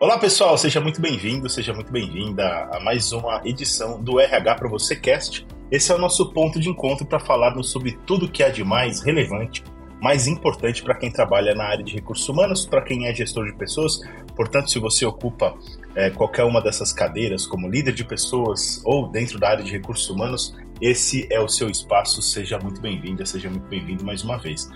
Olá 0.00 0.18
pessoal, 0.18 0.58
seja 0.58 0.80
muito 0.80 1.00
bem-vindo, 1.00 1.48
seja 1.48 1.72
muito 1.72 1.92
bem-vinda 1.92 2.68
a 2.72 2.80
mais 2.80 3.12
uma 3.12 3.40
edição 3.44 4.02
do 4.02 4.18
RH 4.18 4.56
para 4.56 4.68
você 4.68 4.96
Cast. 4.96 5.46
Esse 5.70 5.92
é 5.92 5.94
o 5.94 5.98
nosso 5.98 6.32
ponto 6.32 6.58
de 6.58 6.68
encontro 6.68 7.06
para 7.06 7.20
falarmos 7.20 7.70
sobre 7.70 7.92
tudo 8.04 8.28
que 8.28 8.42
há 8.42 8.48
de 8.48 8.64
mais 8.64 9.00
relevante, 9.02 9.62
mais 10.02 10.26
importante 10.26 10.82
para 10.82 10.96
quem 10.96 11.12
trabalha 11.12 11.54
na 11.54 11.64
área 11.64 11.84
de 11.84 11.94
recursos 11.94 12.28
humanos, 12.28 12.66
para 12.66 12.82
quem 12.82 13.06
é 13.06 13.14
gestor 13.14 13.46
de 13.46 13.54
pessoas. 13.54 14.00
Portanto, 14.34 14.68
se 14.68 14.80
você 14.80 15.06
ocupa 15.06 15.54
é, 15.94 16.10
qualquer 16.10 16.42
uma 16.42 16.60
dessas 16.60 16.92
cadeiras 16.92 17.46
como 17.46 17.68
líder 17.68 17.94
de 17.94 18.04
pessoas 18.04 18.82
ou 18.84 19.08
dentro 19.08 19.38
da 19.38 19.50
área 19.50 19.64
de 19.64 19.70
recursos 19.70 20.10
humanos, 20.10 20.56
esse 20.80 21.26
é 21.30 21.40
o 21.40 21.48
seu 21.48 21.70
espaço. 21.70 22.20
Seja 22.20 22.58
muito 22.58 22.80
bem-vinda, 22.80 23.24
seja 23.24 23.48
muito 23.48 23.68
bem-vindo 23.68 24.04
mais 24.04 24.24
uma 24.24 24.38
vez. 24.38 24.68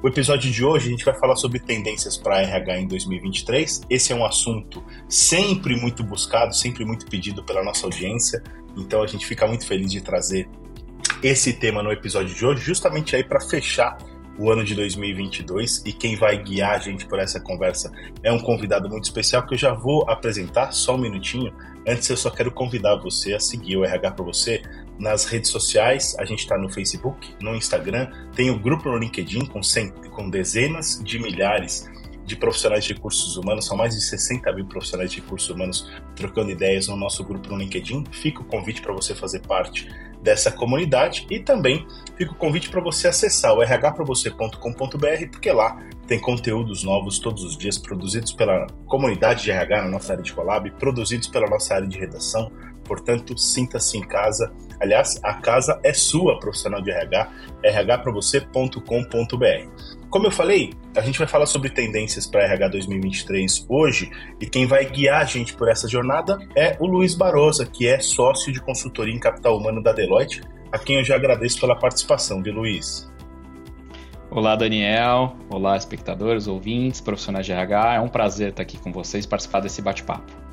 O 0.00 0.06
episódio 0.06 0.48
de 0.48 0.64
hoje 0.64 0.86
a 0.86 0.90
gente 0.92 1.04
vai 1.04 1.18
falar 1.18 1.34
sobre 1.34 1.58
tendências 1.58 2.16
para 2.16 2.40
RH 2.40 2.78
em 2.82 2.86
2023. 2.86 3.80
Esse 3.90 4.12
é 4.12 4.14
um 4.14 4.24
assunto 4.24 4.80
sempre 5.08 5.74
muito 5.74 6.04
buscado, 6.04 6.54
sempre 6.54 6.84
muito 6.84 7.04
pedido 7.06 7.42
pela 7.42 7.64
nossa 7.64 7.84
audiência. 7.84 8.40
Então 8.76 9.02
a 9.02 9.08
gente 9.08 9.26
fica 9.26 9.44
muito 9.44 9.66
feliz 9.66 9.90
de 9.90 10.00
trazer 10.00 10.48
esse 11.20 11.52
tema 11.52 11.82
no 11.82 11.90
episódio 11.90 12.32
de 12.32 12.46
hoje, 12.46 12.62
justamente 12.62 13.16
aí 13.16 13.24
para 13.24 13.40
fechar 13.40 13.98
o 14.38 14.52
ano 14.52 14.62
de 14.62 14.72
2022 14.76 15.82
e 15.84 15.92
quem 15.92 16.14
vai 16.14 16.40
guiar 16.40 16.76
a 16.76 16.78
gente 16.78 17.04
por 17.04 17.18
essa 17.18 17.40
conversa 17.40 17.90
é 18.22 18.30
um 18.30 18.38
convidado 18.38 18.88
muito 18.88 19.02
especial 19.02 19.44
que 19.44 19.54
eu 19.54 19.58
já 19.58 19.74
vou 19.74 20.08
apresentar 20.08 20.70
só 20.70 20.94
um 20.94 20.98
minutinho. 20.98 21.52
Antes 21.84 22.08
eu 22.08 22.16
só 22.16 22.30
quero 22.30 22.52
convidar 22.52 22.94
você 22.94 23.34
a 23.34 23.40
seguir 23.40 23.76
o 23.76 23.84
RH 23.84 24.12
para 24.12 24.24
você 24.24 24.62
nas 24.98 25.24
redes 25.24 25.50
sociais. 25.50 26.16
A 26.18 26.24
gente 26.24 26.40
está 26.40 26.58
no 26.58 26.68
Facebook, 26.68 27.34
no 27.40 27.54
Instagram, 27.54 28.10
tem 28.34 28.50
o 28.50 28.58
grupo 28.58 28.88
no 28.88 28.98
LinkedIn 28.98 29.46
com, 29.46 29.60
com 30.10 30.30
dezenas 30.30 31.00
de 31.02 31.18
milhares 31.18 31.88
de 32.28 32.36
profissionais 32.36 32.84
de 32.84 32.92
recursos 32.92 33.38
humanos, 33.38 33.64
são 33.64 33.76
mais 33.76 33.94
de 33.94 34.02
60 34.02 34.52
mil 34.52 34.66
profissionais 34.66 35.10
de 35.10 35.20
recursos 35.20 35.48
humanos 35.48 35.90
trocando 36.14 36.50
ideias 36.50 36.86
no 36.86 36.94
nosso 36.94 37.24
grupo 37.24 37.48
no 37.48 37.56
LinkedIn. 37.56 38.04
Fica 38.12 38.42
o 38.42 38.44
convite 38.44 38.82
para 38.82 38.92
você 38.92 39.14
fazer 39.14 39.40
parte 39.40 39.88
dessa 40.22 40.52
comunidade 40.52 41.26
e 41.30 41.40
também 41.40 41.86
fica 42.16 42.32
o 42.32 42.34
convite 42.34 42.68
para 42.68 42.80
você 42.82 43.08
acessar 43.08 43.54
o 43.54 43.60
rhpravocê.com.br, 43.60 45.30
porque 45.30 45.50
lá 45.50 45.80
tem 46.06 46.20
conteúdos 46.20 46.82
novos 46.82 47.18
todos 47.18 47.44
os 47.44 47.56
dias 47.56 47.78
produzidos 47.78 48.32
pela 48.32 48.66
comunidade 48.86 49.44
de 49.44 49.50
RH 49.50 49.82
na 49.84 49.88
nossa 49.88 50.12
área 50.12 50.22
de 50.22 50.32
Colab, 50.32 50.70
produzidos 50.72 51.28
pela 51.28 51.46
nossa 51.46 51.74
área 51.74 51.88
de 51.88 51.98
redação. 51.98 52.50
Portanto, 52.84 53.38
sinta-se 53.38 53.96
em 53.96 54.06
casa. 54.06 54.52
Aliás, 54.80 55.18
a 55.22 55.34
casa 55.34 55.78
é 55.82 55.92
sua, 55.92 56.38
profissional 56.38 56.80
de 56.80 56.90
RH, 56.90 57.30
rhpravocê.com.br. 57.64 59.98
Como 60.10 60.26
eu 60.26 60.30
falei, 60.30 60.72
a 60.96 61.02
gente 61.02 61.18
vai 61.18 61.28
falar 61.28 61.46
sobre 61.46 61.68
tendências 61.68 62.26
para 62.26 62.42
RH 62.42 62.68
2023 62.68 63.66
hoje 63.68 64.10
e 64.40 64.46
quem 64.46 64.66
vai 64.66 64.86
guiar 64.86 65.20
a 65.20 65.24
gente 65.24 65.54
por 65.54 65.68
essa 65.68 65.86
jornada 65.86 66.38
é 66.56 66.76
o 66.80 66.86
Luiz 66.86 67.14
Barosa, 67.14 67.66
que 67.66 67.86
é 67.86 68.00
sócio 68.00 68.52
de 68.52 68.60
consultoria 68.60 69.14
em 69.14 69.18
capital 69.18 69.58
humano 69.58 69.82
da 69.82 69.92
Deloitte, 69.92 70.40
a 70.72 70.78
quem 70.78 70.96
eu 70.96 71.04
já 71.04 71.16
agradeço 71.16 71.60
pela 71.60 71.76
participação, 71.76 72.40
de 72.40 72.50
Luiz? 72.50 73.08
Olá, 74.30 74.56
Daniel. 74.56 75.36
Olá, 75.48 75.76
espectadores, 75.76 76.46
ouvintes, 76.46 77.00
profissionais 77.00 77.46
de 77.46 77.52
RH. 77.52 77.94
É 77.94 78.00
um 78.00 78.08
prazer 78.08 78.50
estar 78.50 78.62
aqui 78.62 78.78
com 78.78 78.92
vocês 78.92 79.24
participar 79.24 79.60
desse 79.60 79.80
bate-papo. 79.80 80.47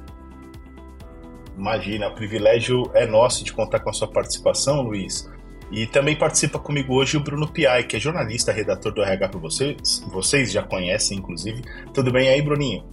Imagina, 1.57 2.09
o 2.09 2.13
privilégio 2.13 2.91
é 2.93 3.05
nosso 3.05 3.43
de 3.43 3.53
contar 3.53 3.79
com 3.79 3.89
a 3.89 3.93
sua 3.93 4.07
participação, 4.07 4.81
Luiz. 4.81 5.29
E 5.71 5.87
também 5.87 6.15
participa 6.15 6.59
comigo 6.59 6.93
hoje 6.93 7.17
o 7.17 7.19
Bruno 7.19 7.47
Piai, 7.47 7.83
que 7.83 7.95
é 7.95 7.99
jornalista, 7.99 8.51
redator 8.51 8.91
do 8.91 9.01
RH 9.01 9.29
para 9.29 9.39
vocês. 9.39 10.03
Vocês 10.07 10.51
já 10.51 10.61
conhecem, 10.61 11.17
inclusive. 11.17 11.63
Tudo 11.93 12.11
bem 12.11 12.29
aí, 12.29 12.41
Bruninho? 12.41 12.83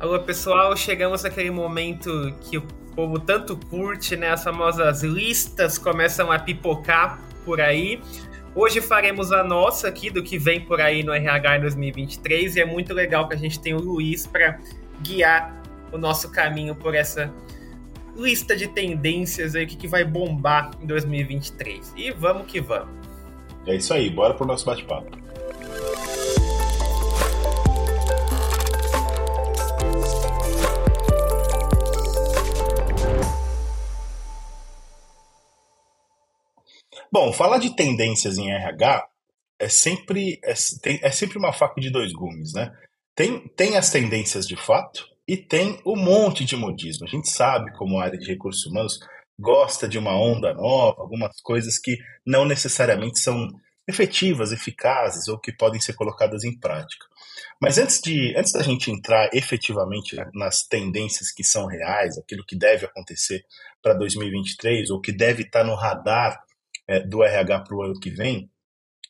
Alô, 0.00 0.18
pessoal. 0.20 0.76
Chegamos 0.76 1.22
naquele 1.24 1.50
momento 1.50 2.34
que 2.40 2.56
o 2.56 2.62
povo 2.94 3.18
tanto 3.18 3.56
curte, 3.56 4.16
né? 4.16 4.30
As 4.30 4.42
famosas 4.42 5.02
listas 5.02 5.76
começam 5.76 6.32
a 6.32 6.38
pipocar 6.38 7.20
por 7.44 7.60
aí. 7.60 8.00
Hoje 8.54 8.80
faremos 8.80 9.30
a 9.30 9.44
nossa 9.44 9.88
aqui 9.88 10.08
do 10.08 10.22
que 10.22 10.38
vem 10.38 10.60
por 10.60 10.80
aí 10.80 11.02
no 11.02 11.12
RH 11.12 11.58
em 11.58 11.60
2023 11.60 12.56
e 12.56 12.60
é 12.60 12.64
muito 12.64 12.94
legal 12.94 13.28
que 13.28 13.34
a 13.34 13.38
gente 13.38 13.60
tem 13.60 13.74
o 13.74 13.80
Luiz 13.80 14.26
para 14.26 14.58
guiar 15.02 15.62
o 15.92 15.98
nosso 15.98 16.30
caminho 16.30 16.74
por 16.74 16.94
essa 16.94 17.32
lista 18.18 18.56
de 18.56 18.66
tendências 18.66 19.54
aí, 19.54 19.64
o 19.64 19.66
que, 19.68 19.76
que 19.76 19.88
vai 19.88 20.04
bombar 20.04 20.72
em 20.82 20.86
2023. 20.86 21.94
E 21.96 22.10
vamos 22.10 22.50
que 22.50 22.60
vamos. 22.60 22.90
É 23.66 23.76
isso 23.76 23.94
aí, 23.94 24.10
bora 24.10 24.34
pro 24.34 24.46
nosso 24.46 24.66
bate-papo. 24.66 25.16
Bom, 37.10 37.32
falar 37.32 37.58
de 37.58 37.74
tendências 37.74 38.36
em 38.36 38.50
RH 38.50 39.08
é 39.58 39.68
sempre, 39.68 40.38
é, 40.44 40.52
é 41.02 41.10
sempre 41.10 41.38
uma 41.38 41.52
faca 41.52 41.80
de 41.80 41.90
dois 41.90 42.12
gumes, 42.12 42.52
né? 42.52 42.70
Tem, 43.14 43.48
tem 43.48 43.76
as 43.76 43.90
tendências 43.90 44.46
de 44.46 44.54
fato, 44.56 45.08
e 45.28 45.36
tem 45.36 45.78
um 45.84 45.94
monte 45.94 46.42
de 46.42 46.56
modismo. 46.56 47.06
A 47.06 47.10
gente 47.10 47.28
sabe 47.28 47.70
como 47.76 47.98
a 47.98 48.04
área 48.04 48.18
de 48.18 48.26
recursos 48.26 48.64
humanos 48.64 48.98
gosta 49.38 49.86
de 49.86 49.98
uma 49.98 50.18
onda 50.18 50.54
nova, 50.54 51.02
algumas 51.02 51.38
coisas 51.42 51.78
que 51.78 51.98
não 52.26 52.46
necessariamente 52.46 53.20
são 53.20 53.46
efetivas, 53.86 54.52
eficazes 54.52 55.28
ou 55.28 55.38
que 55.38 55.52
podem 55.52 55.80
ser 55.80 55.92
colocadas 55.92 56.44
em 56.44 56.58
prática. 56.58 57.06
Mas 57.60 57.76
antes 57.76 58.00
de 58.00 58.34
antes 58.36 58.52
da 58.52 58.62
gente 58.62 58.90
entrar 58.90 59.28
efetivamente 59.34 60.16
nas 60.32 60.66
tendências 60.66 61.30
que 61.30 61.44
são 61.44 61.66
reais, 61.66 62.16
aquilo 62.16 62.44
que 62.44 62.56
deve 62.56 62.86
acontecer 62.86 63.44
para 63.82 63.94
2023 63.94 64.90
ou 64.90 65.00
que 65.00 65.12
deve 65.12 65.42
estar 65.42 65.62
no 65.62 65.74
radar 65.74 66.42
é, 66.86 67.00
do 67.00 67.22
RH 67.22 67.60
para 67.60 67.76
o 67.76 67.82
ano 67.82 68.00
que 68.00 68.10
vem, 68.10 68.50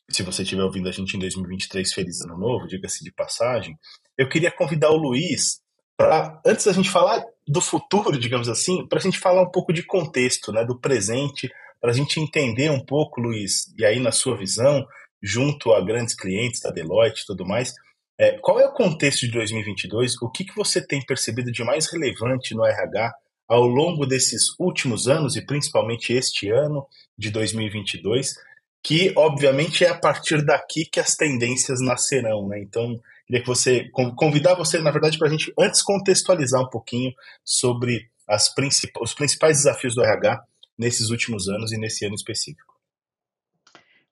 se 0.09 0.23
você 0.23 0.43
estiver 0.43 0.63
ouvindo 0.63 0.89
a 0.89 0.91
gente 0.91 1.15
em 1.15 1.19
2023, 1.19 1.93
feliz 1.93 2.21
ano 2.21 2.37
novo, 2.37 2.67
diga-se 2.67 3.03
de 3.03 3.11
passagem, 3.11 3.77
eu 4.17 4.27
queria 4.27 4.51
convidar 4.51 4.89
o 4.89 4.97
Luiz 4.97 5.61
para 5.99 6.39
antes 6.45 6.63
da 6.63 6.71
gente 6.71 6.89
falar 6.89 7.21
do 7.45 7.59
futuro, 7.59 8.17
digamos 8.17 8.47
assim, 8.47 8.87
para 8.87 8.99
a 8.99 9.01
gente 9.01 9.19
falar 9.19 9.41
um 9.41 9.51
pouco 9.51 9.73
de 9.73 9.83
contexto, 9.83 10.49
né, 10.53 10.63
do 10.63 10.79
presente, 10.79 11.51
para 11.81 11.91
a 11.91 11.93
gente 11.93 12.21
entender 12.21 12.71
um 12.71 12.79
pouco, 12.79 13.19
Luiz, 13.19 13.65
e 13.77 13.83
aí 13.83 13.99
na 13.99 14.13
sua 14.13 14.37
visão, 14.37 14.87
junto 15.21 15.73
a 15.73 15.81
grandes 15.81 16.15
clientes 16.15 16.61
da 16.61 16.71
Deloitte 16.71 17.23
e 17.23 17.25
tudo 17.25 17.45
mais, 17.45 17.73
é, 18.17 18.37
qual 18.39 18.61
é 18.61 18.65
o 18.65 18.71
contexto 18.71 19.25
de 19.25 19.31
2022? 19.33 20.21
O 20.21 20.29
que, 20.29 20.45
que 20.45 20.55
você 20.55 20.85
tem 20.85 21.05
percebido 21.05 21.51
de 21.51 21.65
mais 21.65 21.91
relevante 21.91 22.55
no 22.55 22.65
RH 22.65 23.13
ao 23.45 23.67
longo 23.67 24.05
desses 24.05 24.57
últimos 24.57 25.09
anos 25.09 25.35
e 25.35 25.45
principalmente 25.45 26.13
este 26.13 26.49
ano 26.49 26.87
de 27.17 27.29
2022, 27.29 28.35
que 28.81 29.11
obviamente 29.17 29.83
é 29.83 29.89
a 29.89 29.97
partir 29.97 30.45
daqui 30.45 30.85
que 30.85 31.01
as 31.01 31.15
tendências 31.15 31.81
nascerão, 31.81 32.47
né? 32.47 32.61
Então, 32.61 32.97
Queria 33.29 33.43
que 33.43 33.47
você 33.47 33.87
convidar 34.15 34.55
você, 34.55 34.79
na 34.79 34.89
verdade, 34.89 35.19
para 35.19 35.27
a 35.27 35.29
gente 35.29 35.53
antes 35.57 35.83
contextualizar 35.83 36.63
um 36.63 36.69
pouquinho 36.69 37.13
sobre 37.45 38.09
as 38.27 38.51
princip 38.51 38.91
os 38.99 39.13
principais 39.13 39.57
desafios 39.57 39.93
do 39.93 40.03
RH 40.03 40.41
nesses 40.75 41.11
últimos 41.11 41.47
anos 41.47 41.71
e 41.71 41.77
nesse 41.77 42.03
ano 42.05 42.15
específico. 42.15 42.73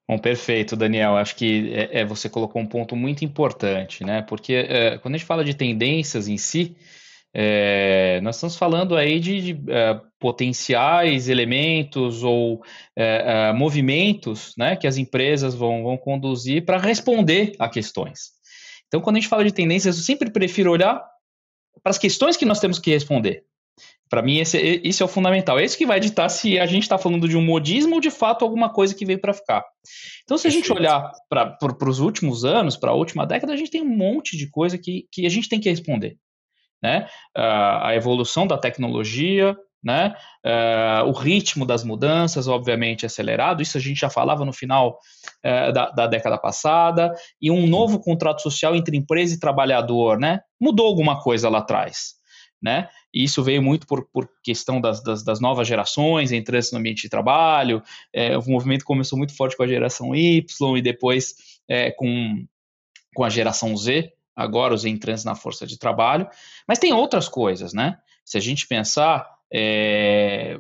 Bom, 0.08 0.20
perfeito, 0.20 0.76
Daniel. 0.76 1.18
Acho 1.18 1.36
que 1.36 1.74
é, 1.74 2.02
é 2.02 2.06
você 2.06 2.30
colocou 2.30 2.62
um 2.62 2.68
ponto 2.68 2.96
muito 2.96 3.26
importante, 3.26 4.04
né? 4.04 4.22
Porque 4.22 4.54
é, 4.54 5.00
quando 5.00 5.16
a 5.16 5.18
gente 5.18 5.26
fala 5.26 5.44
de 5.44 5.56
tendências 5.56 6.28
em 6.28 6.38
si, 6.38 6.78
é, 7.34 8.22
nós 8.22 8.36
estamos 8.36 8.56
falando 8.56 8.96
aí 8.96 9.20
de, 9.20 9.42
de 9.42 9.72
é, 9.72 10.00
potenciais 10.20 11.28
elementos 11.28 12.24
ou 12.24 12.62
é, 12.96 13.50
é, 13.50 13.54
movimentos 13.54 14.54
né, 14.56 14.76
que 14.76 14.88
as 14.88 14.98
empresas 14.98 15.56
vão, 15.56 15.84
vão 15.84 15.98
conduzir 15.98 16.66
para 16.66 16.78
responder 16.78 17.54
a 17.58 17.68
questões. 17.68 18.37
Então, 18.88 19.02
quando 19.02 19.18
a 19.18 19.20
gente 19.20 19.30
fala 19.30 19.44
de 19.44 19.52
tendências, 19.52 19.98
eu 19.98 20.03
sempre 20.03 20.30
prefiro 20.30 20.72
olhar 20.72 21.03
para 21.84 21.90
as 21.90 21.98
questões 21.98 22.38
que 22.38 22.46
nós 22.46 22.59
temos 22.59 22.80
que 22.80 22.92
responder. 22.92 23.44
Para 24.10 24.22
mim, 24.22 24.38
esse, 24.38 24.81
isso 24.84 25.04
é 25.04 25.06
o 25.06 25.10
fundamental. 25.10 25.60
É 25.60 25.66
isso 25.66 25.78
que 25.78 25.86
vai 25.86 26.00
ditar 26.00 26.30
se 26.30 26.57
a 26.57 26.66
gente 26.66 26.84
está 26.84 26.98
falando 26.98 27.28
de 27.28 27.36
um 27.36 27.42
modismo 27.42 27.95
ou 27.95 28.01
de 28.01 28.10
fato 28.10 28.44
alguma 28.44 28.69
coisa 28.69 28.95
que 28.95 29.06
veio 29.06 29.19
para 29.19 29.34
ficar. 29.34 29.63
Então, 30.24 30.38
se 30.38 30.48
a 30.48 30.50
gente 30.50 30.72
olhar 30.72 31.12
para 31.30 31.89
os 31.89 32.00
últimos 32.00 32.45
anos, 32.45 32.78
para 32.78 32.92
a 32.92 32.95
última 32.95 33.25
década, 33.25 33.54
a 33.54 33.57
gente 33.57 33.69
tem 33.69 33.81
um 33.81 33.98
monte 33.98 34.38
de 34.38 34.50
coisa 34.50 34.78
que, 34.78 35.07
que 35.12 35.25
a 35.25 35.30
gente 35.30 35.50
tem 35.50 35.60
que 35.60 35.69
responder. 35.69 36.18
Né? 36.81 37.07
Uh, 37.36 37.84
a 37.84 37.95
evolução 37.95 38.48
da 38.48 38.57
tecnologia, 38.57 39.57
né? 39.88 40.13
Uh, 40.45 41.07
o 41.07 41.13
ritmo 41.13 41.66
das 41.66 41.81
mudanças, 41.81 42.45
obviamente, 42.45 43.06
acelerado, 43.06 43.62
isso 43.62 43.78
a 43.78 43.81
gente 43.81 44.01
já 44.01 44.10
falava 44.10 44.44
no 44.44 44.51
final 44.51 45.00
uh, 45.45 45.72
da, 45.72 45.89
da, 45.92 46.07
década 46.07 46.38
passada, 46.38 47.13
e 47.42 47.50
um 47.50 47.66
novo 47.66 47.98
contrato 47.98 48.42
social 48.42 48.75
entre 48.75 48.98
empresa 48.98 49.34
e 49.34 49.39
trabalhador, 49.39 50.19
né? 50.19 50.42
Mudou 50.60 50.88
alguma 50.88 51.22
coisa 51.22 51.48
lá 51.48 51.60
atrás, 51.60 52.16
né? 52.62 52.89
E 53.13 53.24
isso 53.24 53.42
veio 53.42 53.63
muito 53.63 53.88
por, 53.88 54.10
por 54.12 54.30
questão 54.44 54.81
das, 54.81 55.01
das, 55.01 55.24
das, 55.24 55.39
novas 55.39 55.66
gerações, 55.66 56.34
entrando 56.34 56.66
no 56.74 56.80
ambiente 56.80 57.04
de 57.04 57.10
trabalho, 57.10 57.81
é, 58.13 58.38
o 58.38 58.44
movimento 58.45 58.84
começou 58.84 59.18
muito 59.18 59.34
forte 59.38 59.56
com 59.56 59.63
a 59.63 59.68
geração 59.68 60.13
Y 60.13 60.78
e 60.78 60.81
depois 60.81 61.34
é, 61.66 61.92
com, 61.92 62.45
com 63.16 63.24
a 63.24 63.30
geração 63.30 63.75
Z, 63.78 64.12
agora 64.36 64.74
os 64.74 64.84
entrantes 64.84 65.24
na 65.24 65.34
força 65.34 65.66
de 65.66 65.80
trabalho, 65.80 66.28
mas 66.68 66.78
tem 66.78 66.92
outras 66.92 67.30
coisas, 67.30 67.72
né? 67.72 67.98
Se 68.25 68.38
a 68.38 68.42
gente 68.42 68.68
pensar, 68.68 69.37
é, 69.52 70.60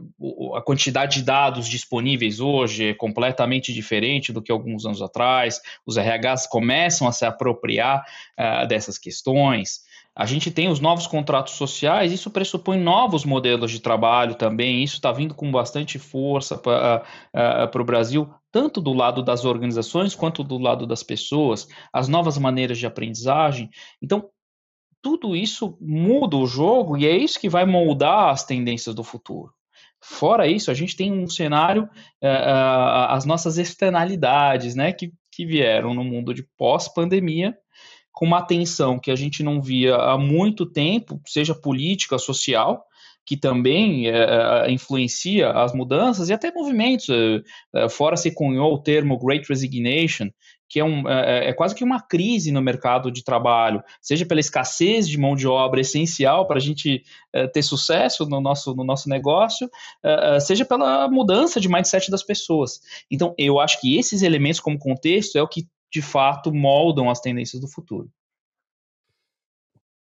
a 0.55 0.61
quantidade 0.61 1.19
de 1.19 1.25
dados 1.25 1.67
disponíveis 1.67 2.39
hoje 2.39 2.89
é 2.89 2.93
completamente 2.93 3.73
diferente 3.73 4.31
do 4.31 4.41
que 4.41 4.51
alguns 4.51 4.85
anos 4.85 5.01
atrás, 5.01 5.61
os 5.85 5.97
RHs 5.97 6.47
começam 6.47 7.07
a 7.07 7.11
se 7.11 7.25
apropriar 7.25 8.05
uh, 8.39 8.67
dessas 8.67 8.97
questões. 8.97 9.85
A 10.15 10.25
gente 10.25 10.49
tem 10.49 10.67
os 10.67 10.79
novos 10.79 11.05
contratos 11.05 11.53
sociais, 11.53 12.11
isso 12.11 12.31
pressupõe 12.31 12.79
novos 12.79 13.23
modelos 13.23 13.69
de 13.69 13.79
trabalho 13.79 14.33
também, 14.33 14.83
isso 14.83 14.95
está 14.95 15.11
vindo 15.11 15.35
com 15.35 15.51
bastante 15.51 15.99
força 15.99 16.57
para 16.57 17.03
uh, 17.35 17.79
o 17.79 17.83
Brasil, 17.83 18.27
tanto 18.51 18.81
do 18.81 18.93
lado 18.93 19.21
das 19.21 19.45
organizações 19.45 20.15
quanto 20.15 20.43
do 20.43 20.57
lado 20.57 20.87
das 20.87 21.03
pessoas, 21.03 21.67
as 21.93 22.07
novas 22.07 22.35
maneiras 22.39 22.79
de 22.79 22.87
aprendizagem. 22.87 23.69
Então, 24.01 24.27
tudo 25.01 25.35
isso 25.35 25.77
muda 25.79 26.35
o 26.35 26.47
jogo 26.47 26.97
e 26.97 27.05
é 27.05 27.15
isso 27.15 27.39
que 27.39 27.49
vai 27.49 27.65
moldar 27.65 28.29
as 28.29 28.43
tendências 28.43 28.95
do 28.95 29.03
futuro. 29.03 29.51
Fora 30.01 30.47
isso, 30.47 30.69
a 30.69 30.73
gente 30.73 30.95
tem 30.95 31.11
um 31.11 31.27
cenário, 31.27 31.83
uh, 32.23 33.09
as 33.09 33.25
nossas 33.25 33.57
externalidades, 33.57 34.75
né, 34.75 34.91
que, 34.91 35.11
que 35.31 35.45
vieram 35.45 35.93
no 35.93 36.03
mundo 36.03 36.33
de 36.33 36.47
pós-pandemia, 36.57 37.57
com 38.11 38.25
uma 38.25 38.39
atenção 38.39 38.99
que 38.99 39.11
a 39.11 39.15
gente 39.15 39.43
não 39.43 39.61
via 39.61 39.95
há 39.95 40.17
muito 40.17 40.65
tempo, 40.65 41.21
seja 41.25 41.53
política, 41.53 42.17
social, 42.17 42.83
que 43.27 43.35
também 43.35 44.07
é, 44.09 44.71
influencia 44.71 45.51
as 45.51 45.73
mudanças 45.73 46.29
e 46.29 46.33
até 46.33 46.49
movimentos. 46.49 47.07
É, 47.75 47.89
fora 47.89 48.15
se 48.15 48.31
cunhou 48.33 48.73
o 48.73 48.81
termo 48.81 49.19
Great 49.19 49.47
Resignation, 49.49 50.29
que 50.69 50.79
é, 50.79 50.83
um, 50.83 51.07
é, 51.07 51.49
é, 51.49 51.53
quase 51.53 51.73
que 51.73 51.83
uma 51.83 52.01
crise 52.01 52.51
no 52.51 52.61
mercado 52.61 53.11
de 53.11 53.23
trabalho, 53.23 53.83
seja 54.01 54.25
pela 54.25 54.39
escassez 54.39 55.07
de 55.07 55.17
mão 55.17 55.35
de 55.35 55.47
obra 55.47 55.81
essencial 55.81 56.45
para 56.45 56.57
a 56.57 56.61
gente 56.61 57.03
é, 57.33 57.47
ter 57.47 57.63
sucesso 57.63 58.25
no 58.25 58.41
nosso, 58.41 58.75
no 58.75 58.83
nosso 58.83 59.07
negócio, 59.07 59.69
é, 60.03 60.39
seja 60.39 60.65
pela 60.65 61.07
mudança 61.07 61.59
de 61.59 61.69
mindset 61.69 62.11
das 62.11 62.23
pessoas. 62.23 62.81
Então, 63.09 63.33
eu 63.37 63.59
acho 63.59 63.79
que 63.79 63.97
esses 63.97 64.21
elementos 64.21 64.59
como 64.59 64.77
contexto 64.77 65.37
é 65.37 65.41
o 65.41 65.47
que 65.47 65.67
de 65.91 66.01
fato 66.01 66.53
moldam 66.53 67.09
as 67.09 67.21
tendências 67.21 67.61
do 67.61 67.67
futuro. 67.67 68.09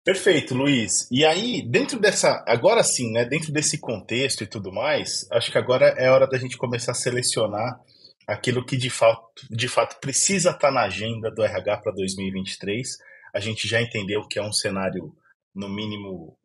Perfeito, 0.03 0.55
Luiz. 0.55 1.07
E 1.11 1.25
aí, 1.25 1.63
dentro 1.63 2.01
dessa, 2.01 2.43
agora 2.49 2.83
sim, 2.83 3.13
né, 3.13 3.25
dentro 3.25 3.53
desse 3.53 3.79
contexto 3.79 4.43
e 4.43 4.47
tudo 4.47 4.73
mais, 4.73 5.29
acho 5.31 5.53
que 5.53 5.59
agora 5.59 5.95
é 5.99 6.11
hora 6.11 6.27
da 6.27 6.39
gente 6.39 6.57
começar 6.57 6.93
a 6.93 6.95
selecionar 6.95 7.79
aquilo 8.27 8.65
que 8.65 8.77
de 8.77 8.91
fato, 8.91 9.47
de 9.51 9.69
fato 9.69 9.99
precisa 10.01 10.51
estar 10.51 10.71
na 10.71 10.83
agenda 10.83 11.31
do 11.31 11.43
RH 11.43 11.79
para 11.79 11.93
2023. 11.93 12.99
A 13.35 13.41
gente 13.41 13.67
já 13.67 13.81
entendeu 13.81 14.27
que 14.27 14.39
é 14.39 14.43
um 14.43 14.53
cenário, 14.53 15.15
no 15.55 15.69
mínimo, 15.69 16.37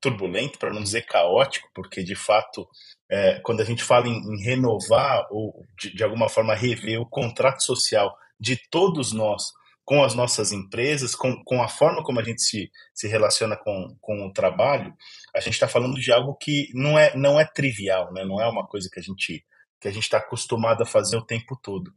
turbulento, 0.00 0.58
para 0.58 0.72
não 0.72 0.82
dizer 0.82 1.02
caótico, 1.02 1.68
porque 1.74 2.02
de 2.02 2.14
fato, 2.14 2.66
é, 3.08 3.38
quando 3.40 3.60
a 3.60 3.64
gente 3.64 3.84
fala 3.84 4.08
em, 4.08 4.16
em 4.16 4.42
renovar 4.42 5.26
ou 5.30 5.64
de, 5.78 5.94
de 5.94 6.02
alguma 6.02 6.28
forma 6.28 6.54
rever 6.54 7.00
o 7.00 7.08
contrato 7.08 7.62
social 7.62 8.16
de 8.38 8.56
todos 8.70 9.12
nós 9.12 9.52
com 9.84 10.04
as 10.04 10.14
nossas 10.14 10.52
empresas, 10.52 11.16
com, 11.16 11.42
com 11.44 11.62
a 11.62 11.68
forma 11.68 12.02
como 12.04 12.20
a 12.20 12.22
gente 12.22 12.40
se, 12.42 12.70
se 12.94 13.08
relaciona 13.08 13.56
com, 13.56 13.96
com 14.00 14.24
o 14.24 14.32
trabalho, 14.32 14.94
a 15.34 15.40
gente 15.40 15.54
está 15.54 15.66
falando 15.66 15.94
de 15.96 16.12
algo 16.12 16.34
que 16.36 16.68
não 16.74 16.98
é, 16.98 17.14
não 17.16 17.40
é 17.40 17.44
trivial, 17.44 18.12
né? 18.12 18.24
não 18.24 18.40
é 18.40 18.48
uma 18.48 18.66
coisa 18.66 18.88
que 18.90 19.00
a 19.00 19.02
gente 19.02 19.44
que 19.80 19.88
a 19.88 19.90
gente 19.90 20.04
está 20.04 20.18
acostumado 20.18 20.82
a 20.82 20.86
fazer 20.86 21.16
o 21.16 21.24
tempo 21.24 21.58
todo. 21.62 21.92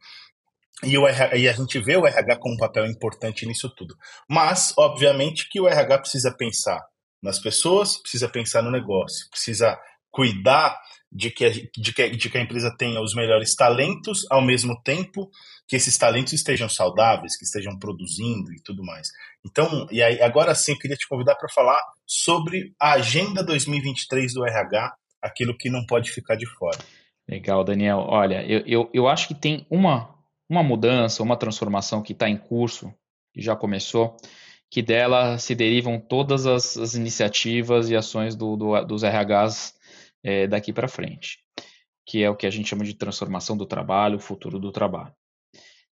E, 0.83 0.97
o 0.97 1.07
RH, 1.07 1.38
e 1.38 1.47
a 1.47 1.53
gente 1.53 1.80
vê 1.80 1.95
o 1.95 2.06
RH 2.06 2.38
como 2.38 2.56
um 2.56 2.57
papel 2.57 2.85
importante 2.85 3.45
nisso 3.45 3.69
tudo. 3.75 3.95
Mas, 4.27 4.74
obviamente, 4.77 5.47
que 5.50 5.59
o 5.59 5.68
RH 5.68 6.00
precisa 6.00 6.35
pensar 6.35 6.81
nas 7.21 7.39
pessoas, 7.39 7.97
precisa 8.01 8.27
pensar 8.27 8.62
no 8.62 8.71
negócio, 8.71 9.30
precisa 9.30 9.80
cuidar 10.12 10.77
de 11.12 11.30
que, 11.30 11.45
a, 11.45 11.50
de, 11.50 11.94
que, 11.94 12.09
de 12.09 12.30
que 12.30 12.38
a 12.38 12.41
empresa 12.41 12.75
tenha 12.77 13.00
os 13.00 13.13
melhores 13.13 13.56
talentos, 13.56 14.25
ao 14.29 14.41
mesmo 14.41 14.81
tempo 14.83 15.29
que 15.68 15.75
esses 15.75 15.97
talentos 15.97 16.33
estejam 16.33 16.68
saudáveis, 16.68 17.38
que 17.38 17.45
estejam 17.45 17.77
produzindo 17.77 18.51
e 18.51 18.62
tudo 18.62 18.83
mais. 18.83 19.07
Então, 19.45 19.88
e 19.91 20.01
aí, 20.01 20.21
agora 20.21 20.53
sim, 20.56 20.74
eu 20.74 20.79
queria 20.79 20.97
te 20.97 21.07
convidar 21.07 21.36
para 21.36 21.50
falar 21.50 21.81
sobre 22.06 22.74
a 22.79 22.94
Agenda 22.94 23.44
2023 23.44 24.33
do 24.33 24.45
RH, 24.45 24.94
aquilo 25.21 25.57
que 25.57 25.69
não 25.69 25.86
pode 25.86 26.12
ficar 26.12 26.36
de 26.36 26.47
fora. 26.57 26.79
Legal, 27.28 27.64
Daniel. 27.64 28.00
Olha, 28.00 28.46
eu, 28.46 28.64
eu, 28.66 28.90
eu 28.94 29.08
acho 29.08 29.28
que 29.28 29.36
tem 29.36 29.66
uma, 29.70 30.14
uma 30.50 30.62
mudança, 30.62 31.24
uma 31.24 31.38
transformação 31.38 32.02
que 32.02 32.14
está 32.14 32.30
em 32.30 32.38
curso, 32.38 32.94
que 33.34 33.42
já 33.42 33.56
começou, 33.56 34.18
que 34.70 34.81
dela 34.81 35.38
se 35.38 35.56
derivam 35.56 36.00
todas 36.00 36.46
as, 36.46 36.78
as 36.78 36.96
iniciativas 36.96 37.90
e 37.90 37.96
ações 37.96 38.36
do, 38.36 38.56
do, 38.56 38.86
dos 38.86 39.04
RHs 39.04 39.75
é, 40.24 40.48
daqui 40.48 40.74
para 40.74 40.88
frente, 40.88 41.40
que 42.06 42.24
é 42.24 42.30
o 42.30 42.36
que 42.36 42.48
a 42.48 42.50
gente 42.50 42.70
chama 42.70 42.84
de 42.84 42.94
transformação 42.94 43.56
do 43.56 43.66
trabalho, 43.66 44.20
futuro 44.20 44.60
do 44.60 44.72
trabalho. 44.72 45.14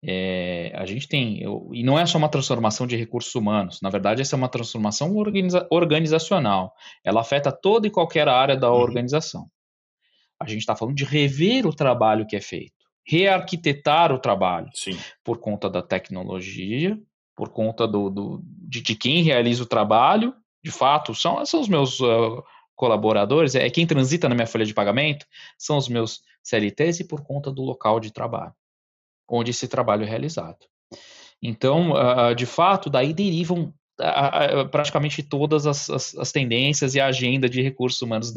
É, 0.07 0.71
a 0.75 0.85
gente 0.85 1.07
tem, 1.07 1.41
eu, 1.41 1.69
e 1.73 1.81
não 1.81 1.97
é 1.97 2.05
só 2.05 2.17
uma 2.17 2.29
transformação 2.29 2.85
de 2.85 2.95
recursos 2.95 3.33
humanos, 3.33 3.81
na 3.81 3.89
verdade, 3.89 4.21
essa 4.21 4.35
é 4.35 4.37
uma 4.37 4.49
transformação 4.49 5.15
organiza, 5.15 5.65
organizacional. 5.71 6.73
Ela 7.03 7.21
afeta 7.21 7.51
toda 7.51 7.87
e 7.87 7.91
qualquer 7.91 8.27
área 8.27 8.55
da 8.55 8.71
uhum. 8.71 8.79
organização. 8.79 9.49
A 10.39 10.47
gente 10.47 10.59
está 10.59 10.75
falando 10.75 10.95
de 10.95 11.05
rever 11.05 11.65
o 11.65 11.73
trabalho 11.73 12.25
que 12.27 12.35
é 12.35 12.41
feito, 12.41 12.73
rearquitetar 13.05 14.11
o 14.11 14.19
trabalho, 14.19 14.69
Sim. 14.73 14.97
por 15.23 15.39
conta 15.39 15.69
da 15.69 15.81
tecnologia, 15.81 16.99
por 17.35 17.49
conta 17.49 17.87
do, 17.87 18.09
do 18.09 18.41
de, 18.43 18.81
de, 18.81 18.95
quem 18.95 19.21
realiza 19.21 19.63
o 19.63 19.67
trabalho, 19.67 20.33
de 20.63 20.71
fato, 20.71 21.13
são, 21.13 21.45
são 21.45 21.61
os 21.61 21.67
meus 21.67 21.99
uh, 21.99 22.43
colaboradores, 22.75 23.55
é 23.55 23.69
quem 23.69 23.85
transita 23.85 24.27
na 24.27 24.35
minha 24.35 24.47
folha 24.47 24.65
de 24.65 24.73
pagamento, 24.73 25.25
são 25.57 25.77
os 25.77 25.87
meus 25.87 26.21
CLTs 26.43 27.01
e 27.01 27.07
por 27.07 27.21
conta 27.21 27.51
do 27.51 27.61
local 27.61 27.99
de 27.99 28.11
trabalho, 28.11 28.53
onde 29.29 29.51
esse 29.51 29.67
trabalho 29.67 30.03
é 30.03 30.07
realizado. 30.07 30.65
Então, 31.41 31.91
uh, 31.91 32.33
de 32.33 32.45
fato, 32.45 32.89
daí 32.89 33.13
derivam 33.13 33.73
praticamente 34.71 35.23
todas 35.23 35.65
as, 35.65 35.89
as, 35.89 36.15
as, 36.15 36.31
tendências 36.31 36.95
e 36.95 36.99
a 36.99 37.07
agenda 37.07 37.47
de 37.47 37.61
recursos 37.61 38.01
humanos 38.01 38.33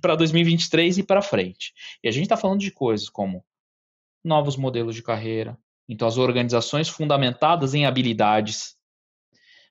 para 0.00 0.16
2023 0.16 0.98
e 0.98 1.02
para 1.02 1.22
frente. 1.22 1.72
E 2.02 2.08
a 2.08 2.12
gente 2.12 2.24
está 2.24 2.36
falando 2.36 2.60
de 2.60 2.70
coisas 2.70 3.08
como 3.08 3.44
novos 4.24 4.56
modelos 4.56 4.94
de 4.94 5.02
carreira, 5.02 5.56
então 5.88 6.08
as 6.08 6.16
organizações 6.16 6.88
fundamentadas 6.88 7.74
em 7.74 7.86
habilidades 7.86 8.76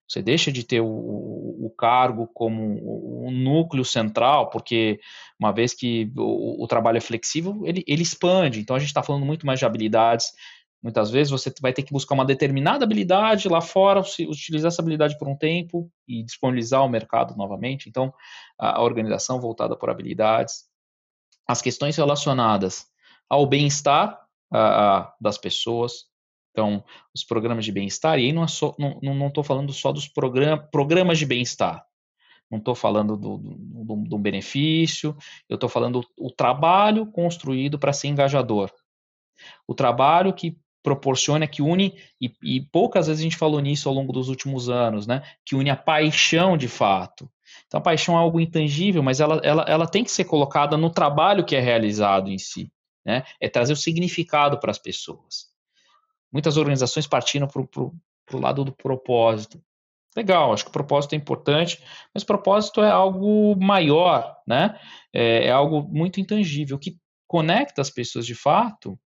você 0.07 0.21
deixa 0.21 0.51
de 0.51 0.63
ter 0.63 0.81
o, 0.81 0.85
o 0.85 1.73
cargo 1.75 2.27
como 2.33 3.25
um 3.25 3.31
núcleo 3.31 3.85
central, 3.85 4.49
porque 4.49 4.99
uma 5.39 5.51
vez 5.51 5.73
que 5.73 6.11
o, 6.15 6.63
o 6.63 6.67
trabalho 6.67 6.97
é 6.97 7.01
flexível, 7.01 7.61
ele, 7.65 7.83
ele 7.87 8.03
expande. 8.03 8.59
Então 8.59 8.75
a 8.75 8.79
gente 8.79 8.89
está 8.89 9.01
falando 9.01 9.25
muito 9.25 9.45
mais 9.45 9.59
de 9.59 9.65
habilidades. 9.65 10.31
Muitas 10.83 11.09
vezes 11.09 11.31
você 11.31 11.51
vai 11.61 11.71
ter 11.71 11.81
que 11.83 11.93
buscar 11.93 12.13
uma 12.13 12.25
determinada 12.25 12.83
habilidade 12.83 13.47
lá 13.47 13.61
fora, 13.61 14.01
utilizar 14.01 14.67
essa 14.67 14.81
habilidade 14.81 15.17
por 15.17 15.29
um 15.29 15.35
tempo 15.35 15.89
e 16.05 16.21
disponibilizar 16.21 16.81
ao 16.81 16.89
mercado 16.89 17.37
novamente. 17.37 17.87
Então, 17.87 18.13
a 18.59 18.83
organização 18.83 19.39
voltada 19.39 19.77
por 19.77 19.89
habilidades, 19.89 20.65
as 21.47 21.61
questões 21.61 21.95
relacionadas 21.95 22.85
ao 23.29 23.45
bem-estar 23.45 24.19
uh, 24.53 25.07
das 25.21 25.37
pessoas, 25.37 26.11
então, 26.51 26.83
os 27.15 27.23
programas 27.23 27.65
de 27.65 27.71
bem-estar, 27.71 28.19
e 28.19 28.25
aí 28.25 28.33
não 28.33 28.43
estou 28.43 28.75
é 28.77 28.81
não, 28.81 28.99
não, 29.01 29.31
não 29.35 29.43
falando 29.43 29.73
só 29.73 29.91
dos 29.91 30.07
program, 30.07 30.67
programas 30.71 31.17
de 31.17 31.25
bem-estar, 31.25 31.83
não 32.51 32.59
estou 32.59 32.75
falando 32.75 33.17
do, 33.17 33.37
do, 33.39 33.95
do, 34.07 34.17
benefício, 34.19 35.17
eu 35.49 35.55
estou 35.55 35.67
falando 35.67 36.05
o 36.15 36.29
trabalho 36.29 37.07
construído 37.07 37.79
para 37.79 37.91
ser 37.91 38.09
engajador. 38.09 38.71
O 39.67 39.73
trabalho 39.73 40.31
que 40.31 40.55
proporciona, 40.83 41.47
que 41.47 41.61
une, 41.61 41.97
e, 42.21 42.31
e, 42.43 42.61
poucas 42.61 43.07
vezes 43.07 43.21
a 43.21 43.23
gente 43.23 43.37
falou 43.37 43.59
nisso 43.59 43.89
ao 43.89 43.95
longo 43.95 44.11
dos 44.13 44.29
últimos 44.29 44.69
anos, 44.69 45.07
né? 45.07 45.23
Que 45.45 45.55
une 45.55 45.69
a 45.69 45.75
paixão 45.75 46.57
de 46.57 46.67
fato. 46.67 47.29
Então 47.65 47.79
a 47.79 47.83
paixão 47.83 48.15
é 48.15 48.17
algo 48.19 48.39
intangível, 48.39 49.01
mas 49.01 49.19
ela, 49.19 49.39
ela, 49.43 49.63
ela 49.67 49.87
tem 49.87 50.03
que 50.03 50.11
ser 50.11 50.25
colocada 50.25 50.77
no 50.77 50.89
trabalho 50.89 51.45
que 51.45 51.55
é 51.55 51.59
realizado 51.59 52.29
em 52.29 52.37
si. 52.37 52.71
Né? 53.05 53.23
É 53.39 53.49
trazer 53.49 53.73
o 53.73 53.77
significado 53.77 54.59
para 54.59 54.71
as 54.71 54.77
pessoas 54.77 55.53
muitas 56.33 56.57
organizações 56.57 57.05
partiram 57.05 57.47
para 57.47 57.61
o 57.61 58.39
lado 58.39 58.65
do 58.65 58.73
propósito. 58.73 59.63
Legal, 60.17 60.51
acho 60.51 60.63
que 60.63 60.69
o 60.69 60.73
propósito 60.73 61.13
é 61.13 61.15
importante, 61.15 61.81
mas 62.13 62.23
propósito 62.23 62.81
é 62.81 62.89
algo 62.89 63.55
maior, 63.55 64.35
né? 64.47 64.79
É, 65.13 65.47
é 65.47 65.51
algo 65.51 65.83
muito 65.83 66.19
intangível. 66.19 66.77
Que 66.77 66.97
conecta 67.27 67.81
as 67.81 67.89
pessoas 67.89 68.25
de 68.25 68.35
fato 68.35 68.99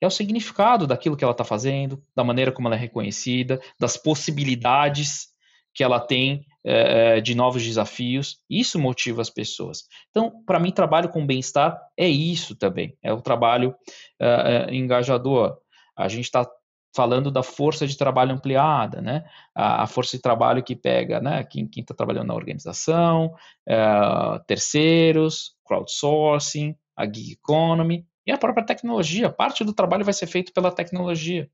é 0.00 0.06
o 0.06 0.10
significado 0.10 0.86
daquilo 0.86 1.16
que 1.16 1.24
ela 1.24 1.32
está 1.32 1.44
fazendo, 1.44 2.02
da 2.14 2.24
maneira 2.24 2.50
como 2.50 2.68
ela 2.68 2.76
é 2.76 2.78
reconhecida, 2.78 3.60
das 3.78 3.96
possibilidades 3.96 5.28
que 5.74 5.84
ela 5.84 6.00
tem 6.00 6.46
é, 6.64 7.18
é 7.18 7.20
de 7.20 7.34
novos 7.34 7.62
desafios. 7.62 8.38
Isso 8.48 8.78
motiva 8.78 9.20
as 9.22 9.30
pessoas. 9.30 9.84
Então, 10.10 10.42
para 10.44 10.58
mim, 10.58 10.72
trabalho 10.72 11.08
com 11.08 11.26
bem-estar 11.26 11.78
é 11.96 12.08
isso 12.08 12.56
também. 12.56 12.96
É 13.02 13.12
o 13.12 13.20
trabalho 13.20 13.74
é, 14.18 14.66
é 14.68 14.74
engajador. 14.74 15.58
A 15.96 16.08
gente 16.08 16.24
está 16.24 16.48
falando 16.94 17.30
da 17.30 17.42
força 17.42 17.86
de 17.86 17.96
trabalho 17.96 18.32
ampliada, 18.32 19.00
né? 19.00 19.24
A, 19.54 19.84
a 19.84 19.86
força 19.86 20.16
de 20.16 20.22
trabalho 20.22 20.62
que 20.62 20.74
pega, 20.74 21.20
né? 21.20 21.44
Quem 21.44 21.68
está 21.76 21.94
trabalhando 21.94 22.28
na 22.28 22.34
organização, 22.34 23.34
uh, 23.68 24.44
terceiros, 24.46 25.54
crowdsourcing, 25.64 26.74
a 26.96 27.06
gig 27.06 27.32
economy 27.32 28.04
a 28.32 28.38
própria 28.38 28.64
tecnologia. 28.64 29.30
Parte 29.30 29.64
do 29.64 29.72
trabalho 29.72 30.04
vai 30.04 30.14
ser 30.14 30.26
feito 30.26 30.52
pela 30.52 30.72
tecnologia. 30.72 31.50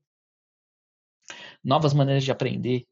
Novas 1.63 1.93
maneiras 1.93 2.23
de 2.23 2.31
aprender, 2.31 2.85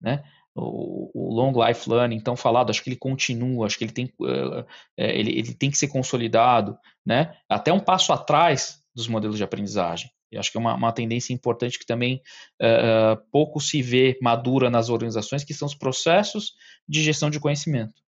né? 0.00 0.24
O, 0.54 1.10
o, 1.14 1.32
long 1.32 1.52
life 1.64 1.88
learning, 1.88 2.16
então 2.16 2.36
falado, 2.36 2.70
acho 2.70 2.82
que 2.82 2.90
ele 2.90 2.96
continua, 2.96 3.66
acho 3.66 3.78
que 3.78 3.84
ele 3.84 3.92
tem, 3.92 4.06
uh, 4.20 4.66
ele, 4.96 5.38
ele 5.38 5.54
tem 5.54 5.70
que 5.70 5.78
ser 5.78 5.86
consolidado, 5.86 6.76
né? 7.06 7.36
Até 7.48 7.72
um 7.72 7.78
passo 7.78 8.12
atrás 8.12 8.82
dos 8.92 9.06
modelos 9.06 9.36
de 9.36 9.44
aprendizagem. 9.44 10.10
E 10.30 10.36
acho 10.36 10.50
que 10.50 10.58
é 10.58 10.60
uma, 10.60 10.74
uma 10.74 10.92
tendência 10.92 11.32
importante 11.32 11.78
que 11.78 11.86
também 11.86 12.20
uh, 12.60 13.16
pouco 13.30 13.60
se 13.60 13.80
vê 13.80 14.18
madura 14.20 14.68
nas 14.68 14.88
organizações, 14.88 15.44
que 15.44 15.54
são 15.54 15.66
os 15.66 15.74
processos 15.74 16.54
de 16.88 17.02
gestão 17.02 17.30
de 17.30 17.40
conhecimento, 17.40 18.02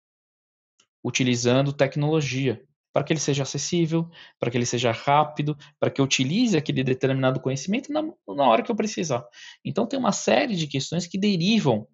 utilizando 1.04 1.72
tecnologia 1.72 2.66
para 2.92 3.04
que 3.04 3.12
ele 3.12 3.20
seja 3.20 3.42
acessível, 3.42 4.08
para 4.38 4.50
que 4.50 4.56
ele 4.56 4.66
seja 4.66 4.92
rápido, 4.92 5.56
para 5.78 5.90
que 5.90 6.00
eu 6.00 6.04
utilize 6.04 6.56
aquele 6.56 6.82
determinado 6.82 7.40
conhecimento 7.40 7.92
na, 7.92 8.02
na 8.02 8.48
hora 8.48 8.62
que 8.62 8.70
eu 8.70 8.76
precisar. 8.76 9.24
Então 9.64 9.86
tem 9.86 9.98
uma 9.98 10.12
série 10.12 10.56
de 10.56 10.66
questões 10.66 11.06
que 11.06 11.18
derivam 11.18 11.86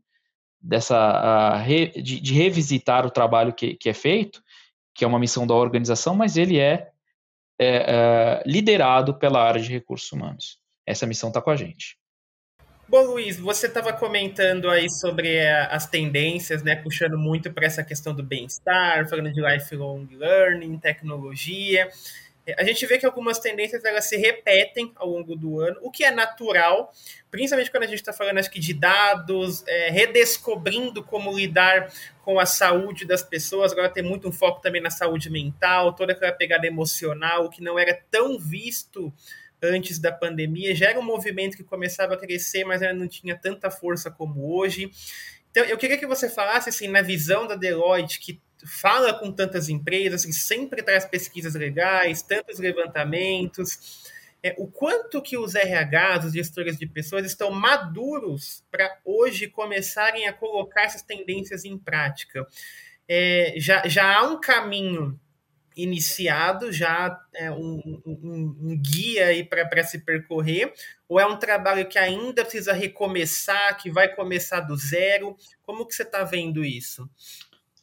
dessa 0.60 1.58
uh, 1.58 2.02
de, 2.02 2.20
de, 2.20 2.32
revisitar 2.32 3.04
o 3.06 3.10
trabalho 3.10 3.52
que, 3.52 3.74
que 3.74 3.88
é 3.90 3.92
feito, 3.92 4.42
que 4.94 5.04
é 5.04 5.06
uma 5.06 5.18
missão 5.18 5.46
da 5.46 5.54
organização, 5.54 6.14
mas 6.14 6.36
ele 6.36 6.58
é 6.58 6.90
é, 7.58 7.66
é, 7.66 8.42
liderado 8.46 9.14
pela 9.18 9.42
área 9.42 9.60
de 9.60 9.70
recursos 9.70 10.10
humanos. 10.10 10.58
Essa 10.86 11.06
missão 11.06 11.28
está 11.28 11.40
com 11.40 11.50
a 11.50 11.56
gente. 11.56 11.96
Bom, 12.86 13.02
Luiz, 13.06 13.38
você 13.38 13.66
estava 13.66 13.94
comentando 13.94 14.68
aí 14.68 14.90
sobre 14.90 15.36
é, 15.36 15.62
as 15.74 15.86
tendências, 15.86 16.62
né, 16.62 16.76
puxando 16.76 17.16
muito 17.16 17.50
para 17.50 17.64
essa 17.64 17.82
questão 17.82 18.14
do 18.14 18.22
bem-estar, 18.22 19.08
falando 19.08 19.32
de 19.32 19.40
lifelong 19.40 20.06
learning, 20.10 20.78
tecnologia. 20.78 21.88
A 22.58 22.64
gente 22.64 22.84
vê 22.84 22.98
que 22.98 23.06
algumas 23.06 23.38
tendências 23.38 23.84
elas 23.84 24.04
se 24.04 24.16
repetem 24.16 24.92
ao 24.96 25.08
longo 25.08 25.34
do 25.34 25.60
ano, 25.60 25.78
o 25.80 25.90
que 25.90 26.04
é 26.04 26.10
natural, 26.10 26.92
principalmente 27.30 27.70
quando 27.70 27.84
a 27.84 27.86
gente 27.86 28.00
está 28.00 28.12
falando 28.12 28.38
acho 28.38 28.50
que 28.50 28.60
de 28.60 28.74
dados, 28.74 29.66
é, 29.66 29.88
redescobrindo 29.90 31.02
como 31.02 31.34
lidar 31.34 31.90
com 32.22 32.38
a 32.38 32.44
saúde 32.44 33.06
das 33.06 33.22
pessoas. 33.22 33.72
Agora 33.72 33.88
tem 33.88 34.02
muito 34.02 34.28
um 34.28 34.32
foco 34.32 34.60
também 34.60 34.82
na 34.82 34.90
saúde 34.90 35.30
mental, 35.30 35.94
toda 35.94 36.12
aquela 36.12 36.32
pegada 36.32 36.66
emocional, 36.66 37.48
que 37.48 37.62
não 37.62 37.78
era 37.78 37.98
tão 38.10 38.38
visto 38.38 39.12
antes 39.62 39.98
da 39.98 40.12
pandemia. 40.12 40.74
Já 40.74 40.90
era 40.90 41.00
um 41.00 41.04
movimento 41.04 41.56
que 41.56 41.64
começava 41.64 42.14
a 42.14 42.18
crescer, 42.18 42.64
mas 42.64 42.82
ainda 42.82 42.94
não 42.94 43.08
tinha 43.08 43.36
tanta 43.36 43.70
força 43.70 44.10
como 44.10 44.54
hoje. 44.54 44.90
Então, 45.50 45.64
eu 45.64 45.78
queria 45.78 45.96
que 45.96 46.06
você 46.06 46.28
falasse, 46.28 46.68
assim, 46.68 46.88
na 46.88 47.00
visão 47.00 47.46
da 47.46 47.54
Deloitte, 47.54 48.18
que 48.18 48.40
fala 48.64 49.12
com 49.14 49.30
tantas 49.30 49.68
empresas, 49.68 50.24
que 50.24 50.32
sempre 50.32 50.82
traz 50.82 51.04
pesquisas 51.04 51.54
legais, 51.54 52.22
tantos 52.22 52.58
levantamentos. 52.58 54.12
É, 54.42 54.54
o 54.58 54.66
quanto 54.66 55.22
que 55.22 55.38
os 55.38 55.54
RHs, 55.54 56.26
os 56.26 56.32
gestores 56.32 56.76
de 56.76 56.86
pessoas, 56.86 57.24
estão 57.24 57.50
maduros 57.50 58.62
para 58.70 58.98
hoje 59.04 59.48
começarem 59.48 60.28
a 60.28 60.32
colocar 60.32 60.82
essas 60.82 61.02
tendências 61.02 61.64
em 61.64 61.78
prática. 61.78 62.46
É, 63.08 63.54
já, 63.56 63.86
já 63.86 64.18
há 64.18 64.22
um 64.22 64.40
caminho 64.40 65.18
iniciado, 65.76 66.72
já 66.72 67.20
é 67.34 67.50
um, 67.50 68.00
um, 68.06 68.56
um 68.60 68.80
guia 68.80 69.26
aí 69.26 69.44
para 69.44 69.82
se 69.82 69.98
percorrer, 69.98 70.72
ou 71.08 71.18
é 71.18 71.26
um 71.26 71.36
trabalho 71.36 71.88
que 71.88 71.98
ainda 71.98 72.42
precisa 72.42 72.72
recomeçar, 72.72 73.76
que 73.76 73.90
vai 73.90 74.14
começar 74.14 74.60
do 74.60 74.76
zero? 74.76 75.36
Como 75.62 75.86
que 75.86 75.94
você 75.94 76.02
está 76.02 76.22
vendo 76.22 76.64
isso? 76.64 77.08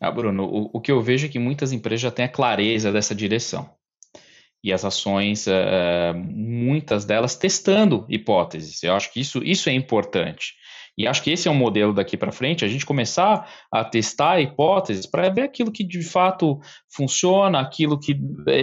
Ah, 0.01 0.10
Bruno, 0.10 0.46
o, 0.46 0.72
o, 0.74 0.81
que 0.81 0.91
eu 0.91 1.00
vejo 1.00 1.27
é 1.27 1.29
que 1.29 1.38
muitas 1.38 1.72
empresas 1.72 2.01
já 2.01 2.10
têm 2.10 2.25
a 2.25 2.29
clareza 2.29 2.91
dessa 2.91 3.13
direção. 3.13 3.70
E 4.63 4.74
as 4.74 4.84
ações, 4.84 5.46
uh, 5.46 6.15
muitas 6.15 7.05
delas 7.05 7.36
testando 7.36 8.05
hipóteses. 8.10 8.81
Eu 8.81 8.96
acho 8.96 9.13
que 9.13 9.20
isso, 9.20 9.43
isso 9.43 9.70
é 9.70 9.74
importante. 9.74 10.53
E 10.98 11.08
acho 11.08 11.24
que 11.24 11.29
esse 11.29 11.48
é 11.48 11.51
um 11.51 11.55
modelo 11.55 11.93
daqui 11.93 12.17
para 12.17 12.31
frente, 12.31 12.65
a 12.65 12.67
gente 12.67 12.86
começar 12.86 13.48
a 13.72 13.84
testar 13.84 14.41
hipóteses 14.41 15.05
para 15.05 15.29
ver 15.29 15.41
aquilo 15.41 15.72
que 15.72 15.84
de 15.84 16.01
fato 16.03 16.60
funciona, 16.93 17.60
aquilo 17.60 18.00
que 18.00 18.20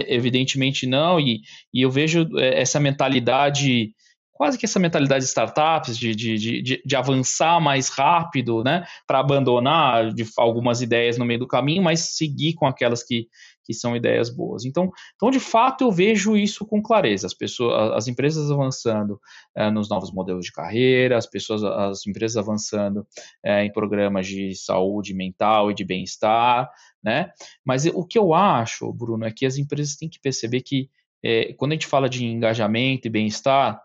evidentemente 0.07 0.85
não, 0.85 1.19
e, 1.19 1.41
e 1.73 1.81
eu 1.81 1.89
vejo 1.89 2.27
essa 2.37 2.79
mentalidade 2.79 3.93
quase 4.39 4.57
que 4.57 4.65
essa 4.65 4.79
mentalidade 4.79 5.25
de 5.25 5.27
startups, 5.27 5.97
de, 5.97 6.15
de, 6.15 6.37
de, 6.37 6.81
de 6.85 6.95
avançar 6.95 7.59
mais 7.59 7.89
rápido, 7.89 8.63
né, 8.63 8.85
para 9.05 9.19
abandonar 9.19 10.13
algumas 10.37 10.81
ideias 10.81 11.17
no 11.17 11.25
meio 11.25 11.41
do 11.41 11.47
caminho, 11.47 11.83
mas 11.83 12.15
seguir 12.15 12.53
com 12.53 12.65
aquelas 12.65 13.03
que, 13.03 13.27
que 13.65 13.73
são 13.73 13.97
ideias 13.97 14.29
boas. 14.29 14.63
Então, 14.63 14.89
então, 15.13 15.29
de 15.29 15.41
fato, 15.41 15.83
eu 15.83 15.91
vejo 15.91 16.37
isso 16.37 16.65
com 16.65 16.81
clareza, 16.81 17.27
as 17.27 17.33
pessoas, 17.33 17.91
as 17.91 18.07
empresas 18.07 18.49
avançando 18.49 19.19
é, 19.53 19.69
nos 19.69 19.89
novos 19.89 20.09
modelos 20.09 20.45
de 20.45 20.53
carreira, 20.53 21.17
as 21.17 21.27
pessoas, 21.27 21.61
as 21.61 22.07
empresas 22.07 22.37
avançando 22.37 23.05
é, 23.43 23.65
em 23.65 23.73
programas 23.73 24.25
de 24.25 24.55
saúde 24.55 25.13
mental 25.13 25.69
e 25.69 25.73
de 25.73 25.83
bem-estar, 25.83 26.71
né, 27.03 27.29
mas 27.65 27.85
o 27.87 28.05
que 28.05 28.17
eu 28.17 28.33
acho, 28.33 28.89
Bruno, 28.93 29.25
é 29.25 29.31
que 29.31 29.45
as 29.45 29.57
empresas 29.57 29.97
têm 29.97 30.07
que 30.07 30.21
perceber 30.21 30.61
que 30.61 30.89
é, 31.21 31.51
quando 31.55 31.73
a 31.73 31.75
gente 31.75 31.87
fala 31.87 32.07
de 32.07 32.25
engajamento 32.25 33.05
e 33.05 33.11
bem-estar, 33.11 33.81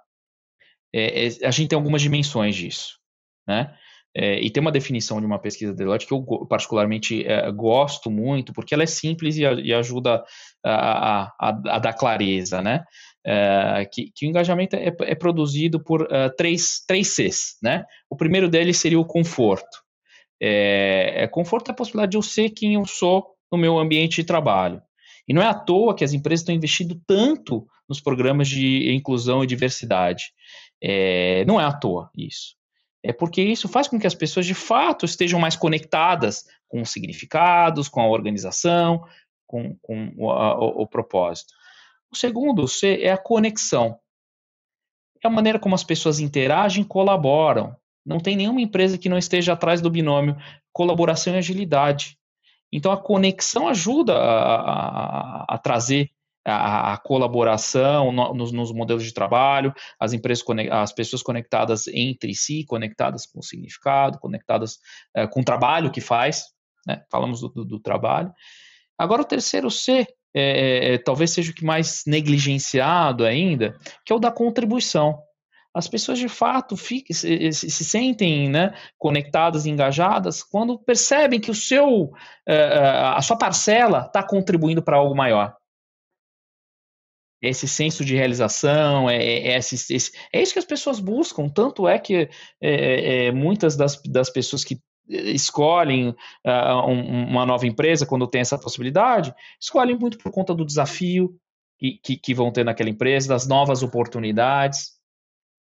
é, 0.95 1.27
é, 1.27 1.47
a 1.47 1.51
gente 1.51 1.71
tem 1.71 1.77
algumas 1.77 2.01
dimensões 2.01 2.55
disso, 2.55 3.01
né? 3.49 3.75
É, 4.17 4.41
e 4.41 4.49
tem 4.49 4.61
uma 4.61 4.71
definição 4.71 5.19
de 5.19 5.27
uma 5.27 5.41
pesquisa 5.41 5.75
Deloitte 5.75 6.07
que 6.07 6.15
eu 6.15 6.23
particularmente 6.49 7.27
é, 7.27 7.51
gosto 7.51 8.09
muito, 8.13 8.53
porque 8.53 8.73
ela 8.73 8.85
é 8.85 8.87
simples 8.87 9.37
e, 9.37 9.41
e 9.43 9.75
ajuda 9.75 10.23
a, 10.65 11.33
a, 11.37 11.49
a, 11.49 11.79
dar 11.81 11.95
clareza, 11.95 12.63
né? 12.63 12.85
É, 13.27 13.89
que, 13.93 14.13
que, 14.15 14.25
o 14.25 14.29
engajamento 14.29 14.77
é, 14.77 14.95
é 15.01 15.15
produzido 15.17 15.83
por 15.83 16.03
uh, 16.03 16.31
três, 16.37 16.85
três 16.87 17.09
Cs, 17.09 17.57
né? 17.61 17.85
O 18.09 18.15
primeiro 18.17 18.49
deles 18.49 18.77
seria 18.77 19.01
o 19.01 19.05
conforto. 19.05 19.83
conforto 21.33 21.71
é 21.71 21.73
a 21.73 21.77
possibilidade 21.77 22.13
de 22.13 22.17
eu 22.17 22.23
ser 22.23 22.51
quem 22.51 22.75
eu 22.75 22.87
sou 22.87 23.35
no 23.51 23.59
meu 23.59 23.79
ambiente 23.81 24.17
de 24.17 24.25
trabalho. 24.25 24.81
E 25.27 25.35
não 25.35 25.43
é 25.43 25.47
à 25.47 25.55
toa 25.55 25.95
que 25.95 26.05
as 26.05 26.13
empresas 26.13 26.43
estão 26.43 26.55
investindo 26.55 27.01
tanto 27.05 27.67
nos 27.89 28.01
programas 28.01 28.49
de 28.49 28.93
inclusão 28.93 29.43
e 29.43 29.47
diversidade. 29.47 30.27
É, 30.87 31.47
não 31.47 31.59
é 31.59 31.65
à 31.65 31.73
toa 31.73 32.11
isso. 32.15 32.57
É 33.03 33.11
porque 33.11 33.43
isso 33.43 33.69
faz 33.69 33.89
com 33.89 33.99
que 33.99 34.07
as 34.07 34.15
pessoas 34.15 34.45
de 34.45 34.53
fato 34.53 35.07
estejam 35.07 35.41
mais 35.41 35.57
conectadas 35.57 36.45
com 36.69 36.83
os 36.83 36.91
significados, 36.91 37.89
com 37.89 38.03
a 38.03 38.09
organização, 38.09 39.03
com, 39.47 39.75
com 39.81 40.13
o, 40.17 40.31
a, 40.31 40.59
o, 40.59 40.83
o 40.83 40.87
propósito. 40.87 41.55
O 42.11 42.17
segundo 42.17 42.69
C 42.69 43.01
é 43.01 43.11
a 43.11 43.19
conexão. 43.19 43.99
É 45.23 45.27
a 45.27 45.31
maneira 45.31 45.59
como 45.59 45.75
as 45.75 45.83
pessoas 45.83 46.21
interagem 46.21 46.83
e 46.83 46.87
colaboram. 46.87 47.75
Não 48.05 48.21
tem 48.21 48.37
nenhuma 48.37 48.61
empresa 48.61 48.99
que 48.99 49.09
não 49.09 49.17
esteja 49.17 49.55
atrás 49.55 49.81
do 49.81 49.91
binômio 49.91 50.37
colaboração 50.71 51.35
e 51.35 51.39
agilidade. 51.39 52.19
Então, 52.71 52.93
a 52.93 52.97
conexão 52.97 53.69
ajuda 53.69 54.19
a, 54.19 54.55
a, 54.57 55.45
a 55.55 55.59
trazer 55.59 56.11
a, 56.45 56.93
a 56.93 56.97
colaboração 56.99 58.13
no, 58.13 58.35
nos, 58.35 58.53
nos, 58.53 58.73
modelos 58.73 59.05
de 59.05 59.15
trabalho, 59.15 59.73
as 59.99 60.13
empresas, 60.13 60.45
as 60.71 60.93
pessoas 60.93 61.23
conectadas 61.23 61.89
entre 61.89 62.35
si, 62.35 62.65
conectadas 62.65 63.25
com 63.27 63.41
o 63.41 63.43
significado, 63.43 64.19
conectadas 64.19 64.79
é, 65.15 65.27
com 65.27 65.41
o 65.41 65.45
trabalho 65.45 65.91
que 65.91 66.01
faz, 66.01 66.47
né? 66.87 67.03
falamos 67.11 67.41
do, 67.41 67.49
do, 67.49 67.65
do, 67.65 67.81
trabalho. 67.81 68.33
Agora, 68.99 69.23
o 69.23 69.27
terceiro 69.27 69.71
C, 69.71 70.07
é, 70.35 70.43
é, 70.43 70.95
é, 70.95 70.99
talvez 70.99 71.31
seja 71.31 71.51
o 71.51 71.55
que 71.55 71.65
mais 71.65 72.05
negligenciado 72.07 73.25
ainda, 73.25 73.79
que 74.05 74.13
é 74.13 74.17
o 74.17 74.21
da 74.21 74.31
contribuição 74.31 75.19
as 75.77 75.89
pessoas 75.89 76.21
de 76.21 76.29
fato 76.29 76.77
fiquem, 76.77 77.13
se, 77.13 77.53
se, 77.53 77.85
sentem 77.85 78.49
né, 78.49 78.73
conectadas, 78.97 79.67
engajadas, 79.67 80.41
quando 80.41 80.79
percebem 80.79 81.41
que 81.41 81.51
o 81.51 81.55
seu, 81.55 82.13
a 82.47 83.21
sua 83.21 83.37
parcela 83.37 84.05
está 84.07 84.23
contribuindo 84.23 84.81
para 84.81 84.99
algo 84.99 85.17
maior 85.17 85.57
esse 87.49 87.69
senso 87.69 88.05
de 88.05 88.15
realização, 88.15 89.09
é, 89.09 89.17
é, 89.17 89.49
é, 89.53 89.59
esse, 89.59 89.95
esse, 89.95 90.13
é 90.33 90.43
isso 90.43 90.53
que 90.53 90.59
as 90.59 90.65
pessoas 90.65 91.01
buscam. 91.01 91.49
Tanto 91.49 91.87
é 91.87 91.99
que 91.99 92.15
é, 92.15 92.29
é, 92.61 93.27
é 93.27 93.33
muitas 93.33 93.77
das, 93.77 94.01
das 94.03 94.31
pessoas 94.31 94.65
que 94.65 94.79
escolhem 95.09 96.09
uh, 96.09 96.89
um, 96.89 97.29
uma 97.29 97.45
nova 97.45 97.67
empresa 97.67 98.07
quando 98.07 98.27
tem 98.27 98.41
essa 98.41 98.59
possibilidade, 98.59 99.35
escolhem 99.61 99.99
muito 99.99 100.19
por 100.19 100.33
conta 100.33 100.55
do 100.55 100.65
desafio 100.65 101.37
que, 101.79 101.99
que, 102.03 102.17
que 102.17 102.35
vão 102.35 102.51
ter 102.51 102.65
naquela 102.65 102.89
empresa, 102.89 103.29
das 103.29 103.47
novas 103.47 103.83
oportunidades. 103.83 104.93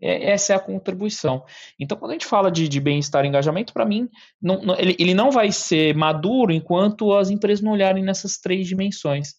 É, 0.00 0.30
essa 0.30 0.52
é 0.52 0.56
a 0.56 0.60
contribuição. 0.60 1.44
Então, 1.78 1.96
quando 1.98 2.12
a 2.12 2.14
gente 2.14 2.26
fala 2.26 2.50
de, 2.50 2.68
de 2.68 2.80
bem-estar 2.80 3.24
e 3.24 3.28
engajamento, 3.28 3.72
para 3.72 3.84
mim, 3.84 4.08
não, 4.40 4.62
não, 4.62 4.78
ele, 4.78 4.96
ele 4.98 5.14
não 5.14 5.30
vai 5.30 5.52
ser 5.52 5.94
maduro 5.94 6.52
enquanto 6.52 7.12
as 7.12 7.30
empresas 7.30 7.62
não 7.62 7.72
olharem 7.72 8.02
nessas 8.02 8.38
três 8.38 8.66
dimensões. 8.66 9.34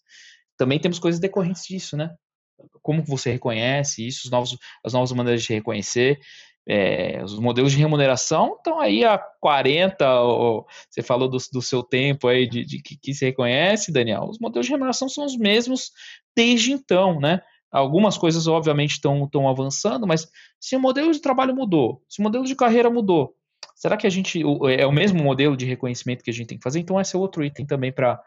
Também 0.58 0.80
temos 0.80 1.00
coisas 1.00 1.20
decorrentes 1.20 1.64
disso, 1.66 1.98
né? 1.98 2.14
Como 2.86 3.04
você 3.04 3.32
reconhece 3.32 4.06
isso, 4.06 4.26
os 4.26 4.32
novos, 4.32 4.58
as 4.84 4.94
novas 4.94 5.12
maneiras 5.12 5.42
de 5.42 5.52
reconhecer. 5.52 6.20
É, 6.68 7.20
os 7.24 7.40
modelos 7.40 7.72
de 7.72 7.80
remuneração 7.80 8.56
estão 8.58 8.80
aí 8.80 9.04
há 9.04 9.18
40, 9.18 10.22
ou, 10.22 10.68
você 10.88 11.02
falou 11.02 11.28
do, 11.28 11.38
do, 11.52 11.62
seu 11.64 11.82
tempo 11.82 12.28
aí 12.28 12.48
de, 12.48 12.64
de 12.64 12.82
que, 12.82 12.96
que 12.96 13.14
se 13.14 13.26
reconhece, 13.26 13.92
Daniel. 13.92 14.26
Os 14.30 14.38
modelos 14.38 14.68
de 14.68 14.72
remuneração 14.72 15.10
são 15.10 15.26
os 15.26 15.36
mesmos 15.36 15.92
desde 16.36 16.74
então, 16.74 17.20
né? 17.20 17.42
Algumas 17.72 18.20
coisas, 18.20 18.46
obviamente, 18.46 18.92
estão 18.92 19.50
avançando, 19.50 20.06
mas 20.06 20.28
se 20.60 20.76
o 20.76 20.80
modelo 20.80 21.12
de 21.12 21.20
trabalho 21.20 21.56
mudou, 21.56 22.04
se 22.08 22.20
o 22.20 22.24
modelo 22.24 22.46
de 22.46 22.56
carreira 22.56 22.90
mudou, 22.90 23.36
será 23.76 23.98
que 23.98 24.06
a 24.06 24.12
gente 24.12 24.42
é 24.78 24.86
o 24.86 24.92
mesmo 24.92 25.24
modelo 25.24 25.58
de 25.58 25.66
reconhecimento 25.66 26.24
que 26.24 26.30
a 26.30 26.34
gente 26.34 26.48
tem 26.48 26.58
que 26.58 26.64
fazer? 26.64 26.80
Então, 26.80 27.02
esse 27.02 27.16
é 27.16 27.20
outro 27.20 27.44
item 27.44 27.66
também 27.66 27.92
para 27.92 28.22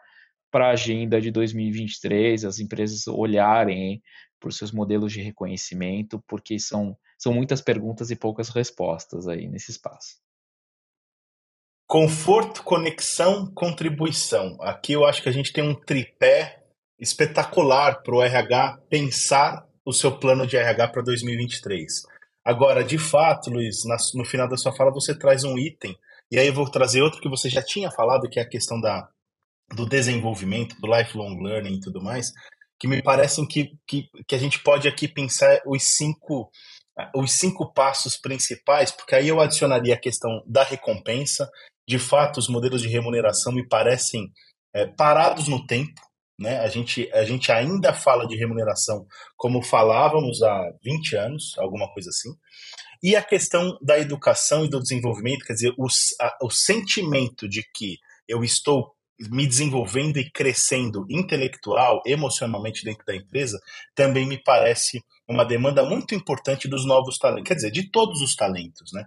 a 0.53 0.69
agenda 0.69 1.19
de 1.21 1.31
2023, 1.31 2.45
as 2.45 2.59
empresas 2.59 3.07
olharem 3.07 4.01
por 4.39 4.53
seus 4.53 4.71
modelos 4.71 5.11
de 5.11 5.21
reconhecimento, 5.21 6.23
porque 6.27 6.59
são, 6.59 6.97
são 7.17 7.33
muitas 7.33 7.61
perguntas 7.61 8.09
e 8.09 8.15
poucas 8.15 8.49
respostas 8.49 9.27
aí 9.27 9.47
nesse 9.47 9.71
espaço. 9.71 10.17
Conforto, 11.87 12.63
conexão, 12.63 13.51
contribuição. 13.53 14.57
Aqui 14.61 14.93
eu 14.93 15.05
acho 15.05 15.23
que 15.23 15.29
a 15.29 15.31
gente 15.31 15.51
tem 15.51 15.63
um 15.63 15.73
tripé 15.73 16.63
espetacular 16.99 18.03
para 18.03 18.15
o 18.15 18.21
RH 18.21 18.79
pensar 18.89 19.67
o 19.83 19.91
seu 19.91 20.17
plano 20.17 20.45
de 20.45 20.55
RH 20.55 20.87
para 20.89 21.01
2023. 21.01 22.03
Agora, 22.45 22.83
de 22.83 22.97
fato, 22.97 23.49
Luiz, 23.49 23.83
no 24.13 24.25
final 24.25 24.47
da 24.47 24.57
sua 24.57 24.75
fala 24.75 24.91
você 24.91 25.17
traz 25.17 25.43
um 25.43 25.57
item, 25.57 25.97
e 26.31 26.37
aí 26.37 26.47
eu 26.47 26.53
vou 26.53 26.69
trazer 26.69 27.01
outro 27.01 27.21
que 27.21 27.29
você 27.29 27.49
já 27.49 27.61
tinha 27.61 27.89
falado, 27.89 28.29
que 28.29 28.39
é 28.39 28.43
a 28.43 28.49
questão 28.49 28.79
da, 28.79 29.09
do 29.73 29.85
desenvolvimento, 29.85 30.79
do 30.79 30.87
lifelong 30.87 31.41
learning 31.41 31.75
e 31.75 31.79
tudo 31.79 32.01
mais, 32.01 32.31
que 32.79 32.87
me 32.87 33.01
parecem 33.01 33.45
que, 33.45 33.77
que, 33.85 34.09
que 34.27 34.35
a 34.35 34.37
gente 34.37 34.59
pode 34.63 34.87
aqui 34.87 35.07
pensar 35.07 35.59
os 35.65 35.83
cinco, 35.83 36.49
os 37.15 37.33
cinco 37.33 37.73
passos 37.73 38.15
principais, 38.15 38.91
porque 38.91 39.15
aí 39.15 39.27
eu 39.27 39.41
adicionaria 39.41 39.93
a 39.93 39.99
questão 39.99 40.41
da 40.47 40.63
recompensa. 40.63 41.49
De 41.87 41.99
fato, 41.99 42.37
os 42.37 42.47
modelos 42.47 42.81
de 42.81 42.87
remuneração 42.87 43.51
me 43.51 43.67
parecem 43.67 44.31
é, 44.73 44.85
parados 44.85 45.47
no 45.47 45.65
tempo. 45.65 45.99
Né? 46.39 46.59
A, 46.59 46.67
gente, 46.67 47.11
a 47.11 47.25
gente 47.25 47.51
ainda 47.51 47.93
fala 47.93 48.25
de 48.25 48.37
remuneração 48.37 49.05
como 49.35 49.61
falávamos 49.61 50.41
há 50.41 50.71
20 50.81 51.15
anos, 51.17 51.57
alguma 51.57 51.91
coisa 51.91 52.09
assim. 52.09 52.29
E 53.03 53.15
a 53.15 53.21
questão 53.21 53.77
da 53.81 53.99
educação 53.99 54.63
e 54.63 54.69
do 54.69 54.79
desenvolvimento, 54.79 55.45
quer 55.45 55.53
dizer, 55.53 55.73
o, 55.77 55.87
a, 56.21 56.37
o 56.43 56.49
sentimento 56.49 57.47
de 57.47 57.61
que 57.73 57.97
eu 58.27 58.43
estou 58.43 58.93
me 59.29 59.45
desenvolvendo 59.45 60.17
e 60.17 60.29
crescendo 60.31 61.05
intelectual, 61.09 62.01
emocionalmente 62.05 62.83
dentro 62.83 63.05
da 63.05 63.15
empresa, 63.15 63.59
também 63.93 64.25
me 64.25 64.41
parece 64.41 65.03
uma 65.27 65.43
demanda 65.43 65.83
muito 65.83 66.15
importante 66.15 66.67
dos 66.67 66.85
novos 66.85 67.17
talentos, 67.17 67.47
quer 67.47 67.55
dizer, 67.55 67.71
de 67.71 67.89
todos 67.91 68.21
os 68.21 68.35
talentos, 68.35 68.91
né? 68.93 69.05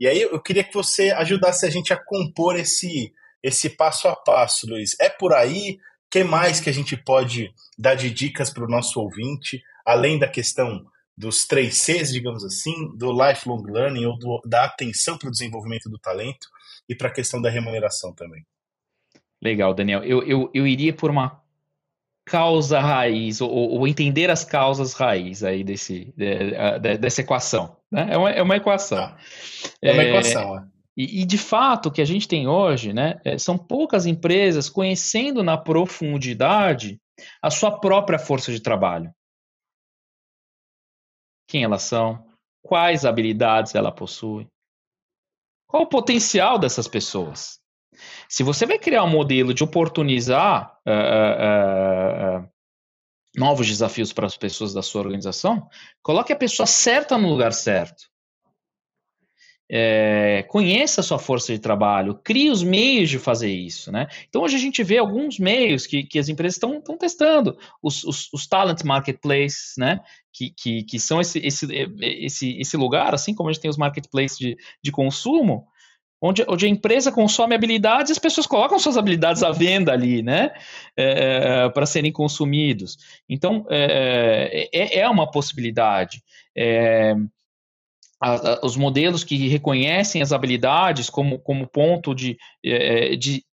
E 0.00 0.08
aí 0.08 0.20
eu 0.22 0.40
queria 0.40 0.64
que 0.64 0.74
você 0.74 1.10
ajudasse 1.10 1.64
a 1.64 1.70
gente 1.70 1.92
a 1.92 2.04
compor 2.04 2.56
esse 2.56 3.12
esse 3.42 3.70
passo 3.70 4.06
a 4.06 4.14
passo, 4.14 4.68
Luiz. 4.68 4.94
É 5.00 5.08
por 5.08 5.34
aí? 5.34 5.76
que 6.12 6.22
mais 6.22 6.60
que 6.60 6.68
a 6.68 6.72
gente 6.72 6.94
pode 6.94 7.50
dar 7.78 7.94
de 7.94 8.10
dicas 8.10 8.50
para 8.50 8.64
o 8.64 8.68
nosso 8.68 9.00
ouvinte, 9.00 9.62
além 9.82 10.18
da 10.18 10.28
questão 10.28 10.84
dos 11.16 11.46
três 11.46 11.78
Cs, 11.78 12.12
digamos 12.12 12.44
assim, 12.44 12.94
do 12.98 13.10
lifelong 13.10 13.62
learning 13.62 14.04
ou 14.04 14.18
do, 14.18 14.42
da 14.44 14.64
atenção 14.64 15.16
para 15.16 15.28
o 15.28 15.32
desenvolvimento 15.32 15.88
do 15.88 15.98
talento 15.98 16.48
e 16.86 16.94
para 16.94 17.08
a 17.08 17.12
questão 17.12 17.40
da 17.40 17.48
remuneração 17.48 18.12
também? 18.12 18.44
Legal, 19.42 19.74
Daniel. 19.74 20.04
Eu, 20.04 20.22
eu, 20.22 20.50
eu 20.54 20.66
iria 20.66 20.94
por 20.94 21.10
uma 21.10 21.42
causa 22.24 22.78
raiz, 22.78 23.40
ou, 23.40 23.50
ou 23.50 23.88
entender 23.88 24.30
as 24.30 24.44
causas 24.44 24.92
raiz 24.92 25.42
aí 25.42 25.64
desse, 25.64 26.14
de, 26.16 26.52
de, 26.80 26.98
dessa 26.98 27.20
equação. 27.20 27.76
Né? 27.90 28.08
É, 28.12 28.16
uma, 28.16 28.30
é 28.30 28.40
uma 28.40 28.56
equação. 28.56 28.98
Ah, 28.98 29.18
é 29.82 29.92
uma 29.92 30.02
é, 30.02 30.08
equação, 30.10 30.58
é. 30.58 30.72
E, 30.96 31.22
e, 31.22 31.24
de 31.24 31.38
fato, 31.38 31.88
o 31.88 31.92
que 31.92 32.02
a 32.02 32.04
gente 32.04 32.28
tem 32.28 32.46
hoje, 32.46 32.92
né, 32.92 33.20
é, 33.24 33.38
são 33.38 33.56
poucas 33.56 34.06
empresas 34.06 34.68
conhecendo 34.68 35.42
na 35.42 35.56
profundidade 35.56 37.00
a 37.40 37.50
sua 37.50 37.80
própria 37.80 38.18
força 38.18 38.52
de 38.52 38.60
trabalho. 38.60 39.12
Quem 41.48 41.64
elas 41.64 41.82
são, 41.82 42.26
quais 42.62 43.04
habilidades 43.04 43.74
ela 43.74 43.90
possui, 43.90 44.46
qual 45.66 45.84
o 45.84 45.88
potencial 45.88 46.58
dessas 46.58 46.86
pessoas. 46.86 47.61
Se 48.28 48.42
você 48.42 48.66
vai 48.66 48.78
criar 48.78 49.04
um 49.04 49.10
modelo 49.10 49.52
de 49.52 49.64
oportunizar 49.64 50.76
uh, 50.86 52.40
uh, 52.40 52.44
uh, 52.44 52.48
novos 53.36 53.66
desafios 53.66 54.12
para 54.12 54.26
as 54.26 54.36
pessoas 54.36 54.72
da 54.72 54.82
sua 54.82 55.02
organização, 55.02 55.68
coloque 56.02 56.32
a 56.32 56.36
pessoa 56.36 56.66
certa 56.66 57.16
no 57.16 57.28
lugar 57.28 57.52
certo. 57.52 58.12
É, 59.74 60.42
conheça 60.48 61.00
a 61.00 61.04
sua 61.04 61.18
força 61.18 61.50
de 61.50 61.58
trabalho, 61.58 62.20
crie 62.22 62.50
os 62.50 62.62
meios 62.62 63.08
de 63.08 63.18
fazer 63.18 63.50
isso, 63.50 63.90
né? 63.90 64.06
Então 64.28 64.42
hoje 64.42 64.56
a 64.56 64.58
gente 64.58 64.84
vê 64.84 64.98
alguns 64.98 65.38
meios 65.38 65.86
que, 65.86 66.02
que 66.04 66.18
as 66.18 66.28
empresas 66.28 66.56
estão 66.56 66.98
testando, 66.98 67.56
os, 67.82 68.04
os, 68.04 68.30
os, 68.34 68.46
talent 68.46 68.82
marketplaces, 68.84 69.72
né? 69.78 70.00
Que, 70.30 70.50
que, 70.50 70.82
que 70.82 70.98
são 70.98 71.22
esse, 71.22 71.38
esse, 71.38 71.66
esse, 72.02 72.58
esse 72.60 72.76
lugar, 72.76 73.14
assim 73.14 73.34
como 73.34 73.48
a 73.48 73.52
gente 73.52 73.62
tem 73.62 73.70
os 73.70 73.78
marketplaces 73.78 74.36
de, 74.36 74.58
de 74.82 74.92
consumo, 74.92 75.66
onde, 76.22 76.44
onde 76.48 76.64
a 76.64 76.68
empresa 76.68 77.10
consome 77.10 77.54
habilidades 77.54 78.12
as 78.12 78.18
pessoas 78.18 78.46
colocam 78.46 78.78
suas 78.78 78.96
habilidades 78.96 79.42
à 79.42 79.50
venda 79.50 79.92
ali, 79.92 80.22
né, 80.22 80.54
é, 80.96 81.64
é 81.64 81.68
para 81.70 81.84
serem 81.84 82.12
consumidos. 82.12 82.96
Então, 83.28 83.66
é, 83.68 84.68
é, 84.72 85.00
é 85.00 85.08
uma 85.08 85.28
possibilidade. 85.28 86.22
É, 86.56 87.16
a, 88.20 88.34
a, 88.34 88.60
os 88.64 88.76
modelos 88.76 89.24
que 89.24 89.48
reconhecem 89.48 90.22
as 90.22 90.32
habilidades 90.32 91.10
como, 91.10 91.40
como 91.40 91.66
ponto 91.66 92.14
de, 92.14 92.38
é, 92.64 93.16
de 93.16 93.44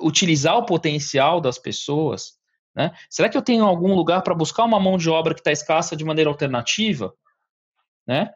utilizar 0.00 0.58
o 0.58 0.66
potencial 0.66 1.40
das 1.40 1.58
pessoas, 1.58 2.34
né? 2.74 2.90
Será 3.10 3.28
que 3.28 3.36
eu 3.36 3.42
tenho 3.42 3.64
algum 3.64 3.94
lugar 3.94 4.22
para 4.22 4.34
buscar 4.34 4.64
uma 4.64 4.80
mão 4.80 4.96
de 4.96 5.10
obra 5.10 5.34
que 5.34 5.40
está 5.40 5.52
escassa 5.52 5.94
de 5.94 6.04
maneira 6.04 6.30
alternativa? 6.30 7.12
Né? 8.06 8.30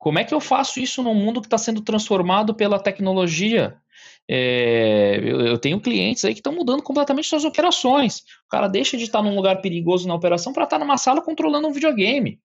Como 0.00 0.18
é 0.18 0.24
que 0.24 0.32
eu 0.32 0.40
faço 0.40 0.80
isso 0.80 1.02
num 1.02 1.14
mundo 1.14 1.42
que 1.42 1.46
está 1.46 1.58
sendo 1.58 1.82
transformado 1.82 2.54
pela 2.54 2.82
tecnologia? 2.82 3.78
É, 4.26 5.20
eu, 5.22 5.40
eu, 5.42 5.58
tenho 5.58 5.78
clientes 5.78 6.24
aí 6.24 6.32
que 6.32 6.40
estão 6.40 6.54
mudando 6.54 6.82
completamente 6.82 7.28
suas 7.28 7.44
operações. 7.44 8.20
O 8.46 8.48
cara 8.48 8.66
deixa 8.66 8.96
de 8.96 9.04
estar 9.04 9.20
num 9.22 9.36
lugar 9.36 9.60
perigoso 9.60 10.08
na 10.08 10.14
operação 10.14 10.54
para 10.54 10.64
estar 10.64 10.78
numa 10.78 10.96
sala 10.96 11.20
controlando 11.20 11.68
um 11.68 11.72
videogame. 11.72 12.40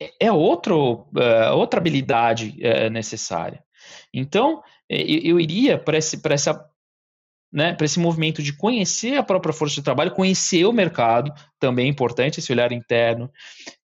É, 0.00 0.28
é 0.28 0.32
outro, 0.32 1.06
é, 1.18 1.50
outra 1.50 1.78
habilidade 1.78 2.56
é, 2.60 2.88
necessária. 2.88 3.62
Então, 4.14 4.62
é, 4.88 5.02
eu, 5.02 5.32
eu 5.32 5.40
iria 5.40 5.76
para 5.76 5.98
essa 5.98 6.69
né, 7.52 7.72
para 7.74 7.84
esse 7.84 7.98
movimento 7.98 8.42
de 8.42 8.52
conhecer 8.52 9.16
a 9.16 9.22
própria 9.22 9.52
força 9.52 9.74
de 9.74 9.82
trabalho, 9.82 10.12
conhecer 10.12 10.64
o 10.64 10.72
mercado, 10.72 11.32
também 11.58 11.86
é 11.86 11.88
importante 11.88 12.38
esse 12.38 12.52
olhar 12.52 12.70
interno 12.70 13.30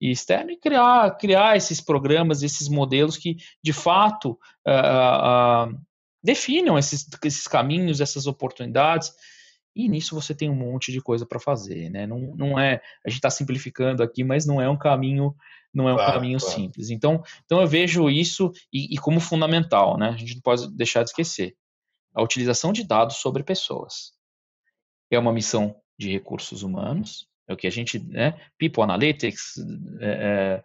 e 0.00 0.10
externo, 0.10 0.52
e 0.52 0.56
criar, 0.56 1.16
criar 1.16 1.56
esses 1.56 1.80
programas, 1.80 2.42
esses 2.42 2.68
modelos 2.68 3.16
que, 3.16 3.36
de 3.62 3.72
fato, 3.72 4.38
uh, 4.66 5.72
uh, 5.72 5.80
definam 6.22 6.78
esses, 6.78 7.06
esses 7.24 7.48
caminhos, 7.48 8.00
essas 8.00 8.26
oportunidades, 8.26 9.12
e 9.74 9.88
nisso 9.88 10.14
você 10.14 10.34
tem 10.34 10.48
um 10.48 10.54
monte 10.54 10.92
de 10.92 11.00
coisa 11.00 11.26
para 11.26 11.38
fazer, 11.38 11.90
né? 11.90 12.06
Não, 12.06 12.34
não 12.34 12.58
é, 12.58 12.80
a 13.04 13.10
gente 13.10 13.18
está 13.18 13.28
simplificando 13.28 14.02
aqui, 14.02 14.24
mas 14.24 14.46
não 14.46 14.58
é 14.58 14.70
um 14.70 14.78
caminho, 14.78 15.34
não 15.74 15.86
é 15.86 15.92
um 15.92 15.96
claro, 15.96 16.12
caminho 16.14 16.38
claro. 16.38 16.54
simples. 16.54 16.88
Então, 16.88 17.22
então 17.44 17.60
eu 17.60 17.66
vejo 17.66 18.08
isso 18.08 18.50
e, 18.72 18.94
e 18.94 18.96
como 18.96 19.20
fundamental, 19.20 19.98
né? 19.98 20.10
A 20.10 20.16
gente 20.16 20.36
não 20.36 20.40
pode 20.40 20.74
deixar 20.74 21.02
de 21.02 21.10
esquecer 21.10 21.54
a 22.16 22.22
utilização 22.22 22.72
de 22.72 22.82
dados 22.82 23.16
sobre 23.16 23.42
pessoas. 23.42 24.14
É 25.10 25.18
uma 25.18 25.32
missão 25.32 25.76
de 25.98 26.10
recursos 26.10 26.62
humanos, 26.62 27.28
é 27.46 27.52
o 27.52 27.56
que 27.56 27.66
a 27.66 27.70
gente, 27.70 27.98
né, 27.98 28.40
People 28.58 28.82
Analytics, 28.82 29.58
é, 30.00 30.06
é, 30.06 30.64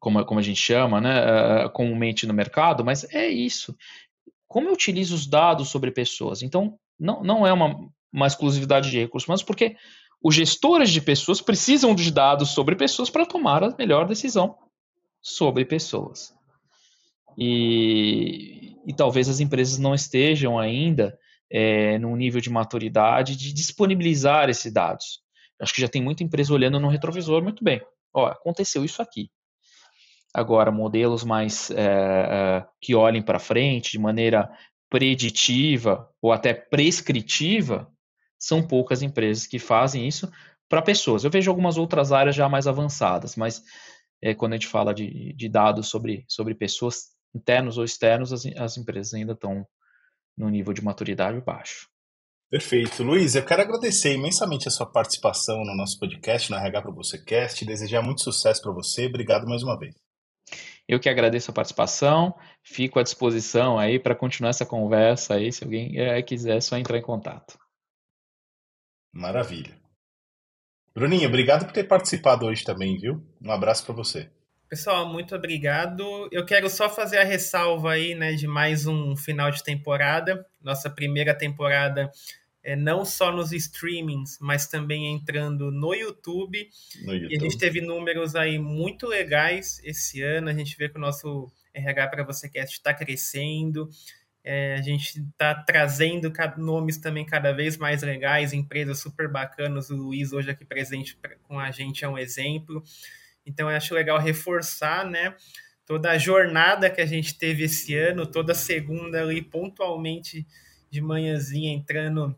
como, 0.00 0.22
como 0.24 0.40
a 0.40 0.42
gente 0.42 0.60
chama, 0.60 1.00
né, 1.00 1.64
é, 1.64 1.68
comumente 1.68 2.26
no 2.26 2.34
mercado, 2.34 2.84
mas 2.84 3.04
é 3.14 3.28
isso. 3.28 3.74
Como 4.48 4.68
eu 4.68 4.72
utilizo 4.72 5.14
os 5.14 5.26
dados 5.26 5.68
sobre 5.68 5.92
pessoas? 5.92 6.42
Então, 6.42 6.78
não, 6.98 7.22
não 7.22 7.46
é 7.46 7.52
uma, 7.52 7.88
uma 8.12 8.26
exclusividade 8.26 8.90
de 8.90 8.98
recursos 8.98 9.28
humanos, 9.28 9.44
porque 9.44 9.76
os 10.22 10.34
gestores 10.34 10.90
de 10.90 11.00
pessoas 11.00 11.40
precisam 11.40 11.94
de 11.94 12.10
dados 12.10 12.50
sobre 12.50 12.74
pessoas 12.74 13.08
para 13.08 13.24
tomar 13.24 13.62
a 13.62 13.74
melhor 13.76 14.06
decisão 14.06 14.58
sobre 15.22 15.64
pessoas. 15.64 16.35
E, 17.36 18.76
e 18.86 18.94
talvez 18.94 19.28
as 19.28 19.40
empresas 19.40 19.78
não 19.78 19.94
estejam 19.94 20.58
ainda 20.58 21.18
é, 21.50 21.98
num 21.98 22.16
nível 22.16 22.40
de 22.40 22.50
maturidade 22.50 23.36
de 23.36 23.52
disponibilizar 23.52 24.48
esses 24.48 24.72
dados. 24.72 25.20
Acho 25.60 25.74
que 25.74 25.80
já 25.80 25.88
tem 25.88 26.02
muita 26.02 26.22
empresa 26.22 26.52
olhando 26.52 26.78
no 26.78 26.88
retrovisor, 26.88 27.42
muito 27.42 27.64
bem. 27.64 27.80
Ó, 28.12 28.26
aconteceu 28.26 28.84
isso 28.84 29.02
aqui. 29.02 29.30
Agora, 30.34 30.70
modelos 30.70 31.24
mais 31.24 31.70
é, 31.70 31.82
é, 31.82 32.66
que 32.80 32.94
olhem 32.94 33.22
para 33.22 33.38
frente 33.38 33.92
de 33.92 33.98
maneira 33.98 34.50
preditiva 34.90 36.08
ou 36.20 36.32
até 36.32 36.52
prescritiva, 36.52 37.90
são 38.38 38.62
poucas 38.62 39.02
empresas 39.02 39.46
que 39.46 39.58
fazem 39.58 40.06
isso 40.06 40.30
para 40.68 40.82
pessoas. 40.82 41.24
Eu 41.24 41.30
vejo 41.30 41.50
algumas 41.50 41.78
outras 41.78 42.12
áreas 42.12 42.36
já 42.36 42.48
mais 42.48 42.66
avançadas, 42.66 43.34
mas 43.34 43.62
é, 44.22 44.34
quando 44.34 44.52
a 44.52 44.56
gente 44.56 44.66
fala 44.66 44.92
de, 44.92 45.32
de 45.32 45.48
dados 45.48 45.88
sobre, 45.88 46.24
sobre 46.28 46.54
pessoas 46.54 47.15
internos 47.36 47.78
ou 47.78 47.84
externos, 47.84 48.32
as, 48.32 48.44
as 48.56 48.76
empresas 48.76 49.14
ainda 49.14 49.32
estão 49.32 49.66
no 50.36 50.48
nível 50.48 50.72
de 50.72 50.82
maturidade 50.82 51.40
baixo. 51.40 51.88
Perfeito. 52.48 53.02
Luiz, 53.02 53.34
eu 53.34 53.44
quero 53.44 53.62
agradecer 53.62 54.14
imensamente 54.14 54.68
a 54.68 54.70
sua 54.70 54.86
participação 54.86 55.64
no 55.64 55.74
nosso 55.76 55.98
podcast, 55.98 56.50
no 56.50 56.56
RH 56.56 56.82
para 56.82 56.92
você 56.92 57.18
Cast, 57.24 57.64
desejar 57.64 58.02
muito 58.02 58.22
sucesso 58.22 58.62
para 58.62 58.72
você. 58.72 59.06
Obrigado 59.06 59.46
mais 59.46 59.62
uma 59.62 59.78
vez. 59.78 59.94
Eu 60.88 61.00
que 61.00 61.08
agradeço 61.08 61.50
a 61.50 61.54
participação, 61.54 62.32
fico 62.62 63.00
à 63.00 63.02
disposição 63.02 63.76
aí 63.76 63.98
para 63.98 64.14
continuar 64.14 64.50
essa 64.50 64.64
conversa 64.64 65.34
aí, 65.34 65.50
se 65.50 65.64
alguém 65.64 65.98
é, 65.98 66.22
quiser, 66.22 66.58
é 66.58 66.60
só 66.60 66.76
entrar 66.76 66.96
em 66.96 67.02
contato. 67.02 67.58
Maravilha. 69.12 69.76
Bruninho, 70.94 71.28
obrigado 71.28 71.66
por 71.66 71.72
ter 71.72 71.84
participado 71.84 72.46
hoje 72.46 72.62
também, 72.62 72.96
viu? 72.96 73.20
Um 73.42 73.50
abraço 73.50 73.84
para 73.84 73.94
você. 73.94 74.30
Pessoal, 74.68 75.08
muito 75.08 75.34
obrigado. 75.34 76.28
Eu 76.32 76.44
quero 76.44 76.68
só 76.68 76.88
fazer 76.90 77.18
a 77.18 77.24
ressalva 77.24 77.92
aí, 77.92 78.16
né, 78.16 78.32
de 78.32 78.48
mais 78.48 78.84
um 78.86 79.16
final 79.16 79.50
de 79.50 79.62
temporada. 79.62 80.44
Nossa 80.60 80.90
primeira 80.90 81.32
temporada 81.32 82.10
é, 82.66 82.74
não 82.74 83.04
só 83.04 83.30
nos 83.30 83.52
streamings, 83.52 84.38
mas 84.40 84.66
também 84.66 85.14
entrando 85.14 85.70
no 85.70 85.94
YouTube. 85.94 86.68
no 87.04 87.14
YouTube. 87.14 87.32
E 87.32 87.36
a 87.36 87.40
gente 87.40 87.56
teve 87.56 87.80
números 87.80 88.34
aí 88.34 88.58
muito 88.58 89.06
legais 89.06 89.80
esse 89.84 90.20
ano. 90.20 90.48
A 90.48 90.52
gente 90.52 90.76
vê 90.76 90.88
que 90.88 90.96
o 90.96 91.00
nosso 91.00 91.48
RH 91.72 92.08
para 92.08 92.24
você 92.24 92.48
Cast 92.48 92.74
está 92.74 92.92
crescendo. 92.92 93.88
É, 94.42 94.74
a 94.74 94.82
gente 94.82 95.20
está 95.20 95.54
trazendo 95.54 96.32
nomes 96.58 96.96
também 96.96 97.24
cada 97.24 97.52
vez 97.52 97.76
mais 97.76 98.02
legais, 98.02 98.52
empresas 98.52 98.98
super 98.98 99.28
bacanas. 99.30 99.88
O 99.88 99.96
Luiz, 99.96 100.32
hoje 100.32 100.50
aqui 100.50 100.64
presente 100.64 101.16
com 101.44 101.60
a 101.60 101.70
gente, 101.70 102.04
é 102.04 102.08
um 102.08 102.18
exemplo. 102.18 102.82
Então, 103.46 103.70
eu 103.70 103.76
acho 103.76 103.94
legal 103.94 104.18
reforçar, 104.18 105.08
né? 105.08 105.34
Toda 105.86 106.10
a 106.10 106.18
jornada 106.18 106.90
que 106.90 107.00
a 107.00 107.06
gente 107.06 107.38
teve 107.38 107.64
esse 107.64 107.96
ano, 107.96 108.26
toda 108.26 108.54
segunda 108.54 109.22
ali, 109.22 109.40
pontualmente 109.40 110.46
de 110.90 111.00
manhãzinha, 111.00 111.72
entrando 111.72 112.36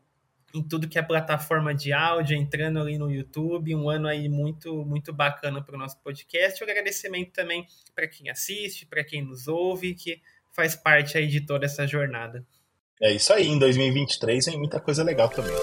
em 0.54 0.62
tudo 0.62 0.88
que 0.88 0.98
é 0.98 1.02
plataforma 1.02 1.74
de 1.74 1.92
áudio, 1.92 2.36
entrando 2.36 2.80
ali 2.80 2.98
no 2.98 3.10
YouTube, 3.10 3.74
um 3.74 3.88
ano 3.88 4.08
aí 4.08 4.28
muito 4.28 4.84
muito 4.84 5.12
bacana 5.12 5.62
para 5.62 5.74
o 5.74 5.78
nosso 5.78 6.00
podcast. 6.02 6.62
Um 6.62 6.66
agradecimento 6.66 7.32
também 7.32 7.66
para 7.94 8.08
quem 8.08 8.30
assiste, 8.30 8.86
para 8.86 9.04
quem 9.04 9.22
nos 9.22 9.46
ouve, 9.46 9.94
que 9.94 10.20
faz 10.54 10.74
parte 10.74 11.16
aí 11.16 11.26
de 11.26 11.40
toda 11.40 11.66
essa 11.66 11.86
jornada. 11.86 12.44
É 13.00 13.12
isso 13.12 13.32
aí, 13.32 13.46
em 13.46 13.58
2023 13.58 14.44
tem 14.44 14.58
muita 14.58 14.80
coisa 14.80 15.04
legal 15.04 15.28
também. 15.28 15.54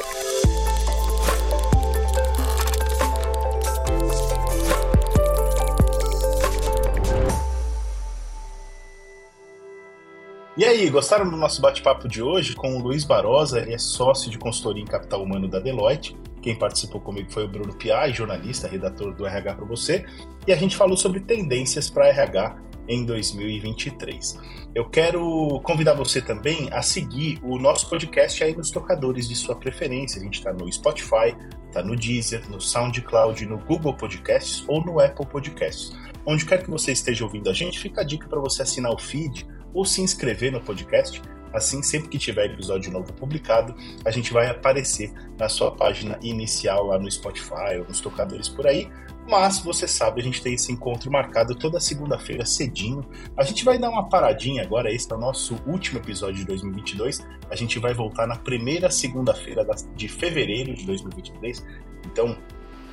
Aí, 10.76 10.90
gostaram 10.90 11.30
do 11.30 11.38
nosso 11.38 11.62
bate-papo 11.62 12.06
de 12.06 12.22
hoje 12.22 12.54
com 12.54 12.76
o 12.76 12.80
Luiz 12.80 13.06
Barosa, 13.06 13.60
ele 13.60 13.74
é 13.74 13.78
sócio 13.78 14.30
de 14.30 14.38
consultoria 14.38 14.84
em 14.84 14.86
capital 14.86 15.24
humano 15.24 15.48
da 15.48 15.60
Deloitte. 15.60 16.18
Quem 16.42 16.54
participou 16.54 17.00
comigo 17.00 17.32
foi 17.32 17.46
o 17.46 17.48
Bruno 17.48 17.74
Piai, 17.74 18.14
jornalista, 18.14 18.68
redator 18.68 19.14
do 19.16 19.26
RH 19.26 19.54
para 19.54 19.66
você, 19.66 20.06
e 20.46 20.52
a 20.52 20.56
gente 20.58 20.76
falou 20.76 20.98
sobre 20.98 21.22
tendências 21.22 21.90
para 21.90 22.08
RH 22.08 22.58
em 22.90 23.06
2023. 23.06 24.38
Eu 24.76 24.90
quero 24.90 25.62
convidar 25.64 25.94
você 25.94 26.22
também 26.22 26.68
a 26.74 26.82
seguir 26.82 27.40
o 27.42 27.58
nosso 27.58 27.90
podcast 27.90 28.44
aí 28.44 28.54
nos 28.54 28.70
tocadores 28.70 29.30
de 29.30 29.36
sua 29.36 29.56
preferência. 29.56 30.20
A 30.20 30.24
gente 30.24 30.40
está 30.40 30.52
no 30.52 30.72
Spotify, 30.72 31.34
está 31.68 31.82
no 31.82 31.96
Deezer, 31.96 32.50
no 32.50 32.60
SoundCloud, 32.60 33.46
no 33.46 33.58
Google 33.60 33.96
Podcasts 33.96 34.66
ou 34.68 34.84
no 34.84 35.00
Apple 35.00 35.26
Podcasts. 35.26 35.96
Onde 36.26 36.46
quer 36.46 36.62
que 36.62 36.70
você 36.70 36.92
esteja 36.92 37.24
ouvindo 37.24 37.50
a 37.50 37.54
gente, 37.54 37.80
fica 37.80 38.02
a 38.02 38.04
dica 38.04 38.28
para 38.28 38.42
você 38.42 38.62
assinar 38.62 38.92
o 38.92 38.98
feed 38.98 39.48
ou 39.76 39.86
se 39.86 40.02
inscrever 40.02 40.52
no 40.52 40.62
podcast. 40.62 41.22
Assim, 41.54 41.82
sempre 41.82 42.10
que 42.10 42.18
tiver 42.18 42.48
episódio 42.48 42.92
novo 42.92 43.14
publicado, 43.14 43.76
a 44.04 44.12
gente 44.12 44.34
vai 44.34 44.48
aparecer 44.48 45.14
na 45.38 45.48
sua 45.48 45.72
página 45.72 46.18
inicial 46.22 46.88
lá 46.88 47.00
no 47.00 47.10
Spotify 47.10 47.78
ou 47.80 47.86
nos 47.88 48.02
tocadores 48.02 48.50
por 48.50 48.68
aí. 48.68 48.90
Mas 49.28 49.60
você 49.60 49.88
sabe, 49.88 50.22
a 50.22 50.24
gente 50.24 50.42
tem 50.42 50.54
esse 50.54 50.72
encontro 50.72 51.10
marcado 51.10 51.56
toda 51.56 51.80
segunda-feira 51.80 52.46
cedinho. 52.46 53.06
A 53.38 53.44
gente 53.44 53.64
vai 53.64 53.78
dar 53.78 53.90
uma 53.90 54.10
paradinha 54.10 54.64
agora, 54.64 54.92
esse 54.92 55.12
é 55.12 55.16
o 55.16 55.20
nosso 55.20 55.56
último 55.66 56.00
episódio 56.00 56.36
de 56.36 56.46
2022. 56.46 57.26
A 57.50 57.56
gente 57.56 57.80
vai 57.80 57.94
voltar 57.94 58.28
na 58.28 58.36
primeira 58.36 58.92
segunda-feira 58.92 59.66
de 59.96 60.08
fevereiro 60.08 60.74
de 60.74 60.86
2023. 60.86 61.66
Então, 62.06 62.38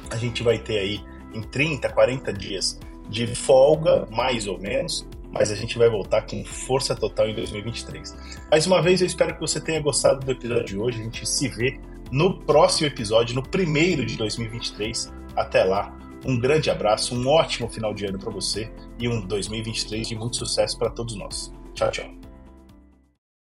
a 0.09 0.16
gente 0.16 0.42
vai 0.42 0.59
ter 0.59 0.79
aí 0.79 1.05
em 1.35 1.42
30, 1.42 1.88
40 1.88 2.33
dias 2.33 2.79
de 3.09 3.27
folga, 3.35 4.07
mais 4.11 4.47
ou 4.47 4.59
menos, 4.59 5.07
mas 5.33 5.51
a 5.51 5.55
gente 5.55 5.79
vai 5.79 5.88
voltar 5.88 6.23
com 6.23 6.45
força 6.45 6.95
total 6.95 7.29
em 7.29 7.35
2023. 7.35 8.16
Mais 8.51 8.66
uma 8.66 8.83
vez, 8.83 9.01
eu 9.01 9.07
espero 9.07 9.35
que 9.35 9.40
você 9.40 9.61
tenha 9.61 9.81
gostado 9.81 10.25
do 10.25 10.31
episódio 10.31 10.64
de 10.64 10.79
hoje. 10.79 11.01
A 11.01 11.05
gente 11.05 11.27
se 11.27 11.49
vê 11.49 11.81
no 12.11 12.38
próximo 12.40 12.87
episódio, 12.87 13.35
no 13.35 13.42
primeiro 13.42 14.05
de 14.05 14.16
2023. 14.16 15.12
Até 15.35 15.64
lá, 15.64 15.97
um 16.25 16.38
grande 16.38 16.71
abraço, 16.71 17.14
um 17.14 17.27
ótimo 17.27 17.68
final 17.68 17.95
de 17.95 18.07
ano 18.07 18.18
para 18.18 18.31
você 18.31 18.71
e 18.99 19.09
um 19.09 19.27
2023 19.27 20.09
de 20.09 20.14
muito 20.14 20.37
sucesso 20.37 20.79
para 20.79 20.90
todos 20.90 21.16
nós. 21.16 21.53
Tchau, 21.75 21.90
tchau. 21.90 22.22